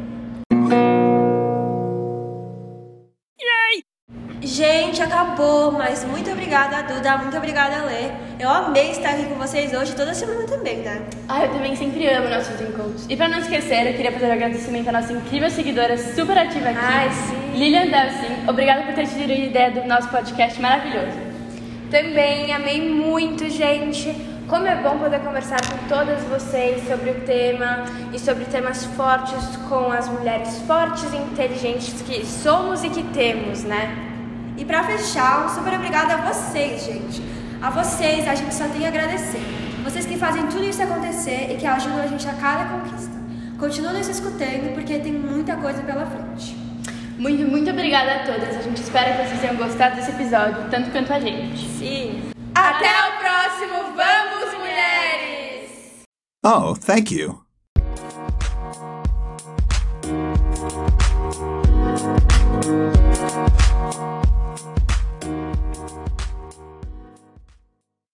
Gente, 4.52 5.02
acabou, 5.02 5.72
mas 5.72 6.04
muito 6.04 6.30
obrigada, 6.30 6.84
Duda, 6.84 7.20
muito 7.20 7.38
obrigada, 7.38 7.86
Lê. 7.86 8.12
Eu 8.38 8.50
amei 8.50 8.92
estar 8.92 9.12
aqui 9.12 9.24
com 9.24 9.36
vocês 9.36 9.72
hoje, 9.74 9.96
toda 9.96 10.14
semana 10.14 10.46
também, 10.46 10.80
né? 10.80 11.04
Ah, 11.30 11.46
eu 11.46 11.54
também 11.54 11.74
sempre 11.74 12.06
amo 12.10 12.28
nossos 12.28 12.60
encontros. 12.60 13.06
E 13.08 13.16
pra 13.16 13.30
não 13.30 13.40
esquecer, 13.40 13.88
eu 13.88 13.94
queria 13.94 14.12
fazer 14.12 14.26
um 14.26 14.34
agradecimento 14.34 14.90
à 14.90 14.92
nossa 14.92 15.14
incrível 15.14 15.50
seguidora, 15.50 15.98
super 15.98 16.38
ativa 16.38 16.68
aqui, 16.68 16.80
Ai, 16.82 17.10
sim. 17.12 17.58
Lilian 17.58 17.86
Delsin. 17.86 18.46
Obrigada 18.46 18.82
por 18.82 18.94
ter 18.94 19.08
tido 19.08 19.32
a 19.32 19.36
ideia 19.36 19.72
do 19.72 19.88
nosso 19.88 20.10
podcast 20.10 20.62
maravilhoso. 20.62 21.18
Também 21.90 22.54
amei 22.54 22.92
muito, 22.92 23.50
gente. 23.50 24.14
Como 24.50 24.68
é 24.68 24.76
bom 24.76 25.00
poder 25.00 25.22
conversar 25.22 25.62
com 25.62 25.78
todas 25.88 26.22
vocês 26.26 26.86
sobre 26.90 27.12
o 27.12 27.22
tema 27.22 27.86
e 28.12 28.20
sobre 28.20 28.44
temas 28.44 28.84
fortes 28.84 29.56
com 29.70 29.94
as 29.94 30.10
mulheres 30.10 30.60
fortes 30.68 31.06
e 31.14 31.16
inteligentes 31.16 32.02
que 32.02 32.26
somos 32.26 32.84
e 32.84 32.90
que 32.90 33.02
temos, 33.02 33.64
né? 33.64 34.11
E 34.62 34.66
para 34.66 34.84
fechar, 34.84 35.44
um 35.44 35.50
super 35.50 35.74
obrigada 35.74 36.14
a 36.14 36.18
vocês, 36.18 36.86
gente. 36.86 37.20
A 37.60 37.72
vocês 37.72 38.28
a 38.28 38.36
gente 38.36 38.54
só 38.54 38.68
tem 38.68 38.86
a 38.86 38.90
agradecer. 38.90 39.42
Vocês 39.84 40.06
que 40.06 40.16
fazem 40.16 40.46
tudo 40.46 40.64
isso 40.64 40.84
acontecer 40.84 41.52
e 41.52 41.58
que 41.58 41.66
ajudam 41.66 42.00
a 42.00 42.06
gente 42.06 42.30
a 42.30 42.34
cada 42.34 42.66
conquista. 42.66 43.12
Continuem 43.58 43.98
nos 43.98 44.08
escutando 44.08 44.72
porque 44.76 45.00
tem 45.00 45.14
muita 45.14 45.56
coisa 45.56 45.82
pela 45.82 46.06
frente. 46.06 46.56
Muito, 47.18 47.44
muito 47.50 47.72
obrigada 47.72 48.18
a 48.18 48.20
todas. 48.24 48.56
A 48.56 48.62
gente 48.62 48.80
espera 48.80 49.18
que 49.18 49.30
vocês 49.30 49.42
tenham 49.42 49.56
gostado 49.56 49.96
desse 49.96 50.12
episódio, 50.12 50.70
tanto 50.70 50.92
quanto 50.92 51.12
a 51.12 51.20
gente. 51.20 51.68
Sim. 51.68 52.32
Até 52.54 52.92
o 53.08 53.18
próximo 53.18 53.96
Vamos 53.96 54.60
Mulheres! 54.60 56.04
Oh, 56.46 56.76
thank 56.76 57.12
you. 57.12 57.41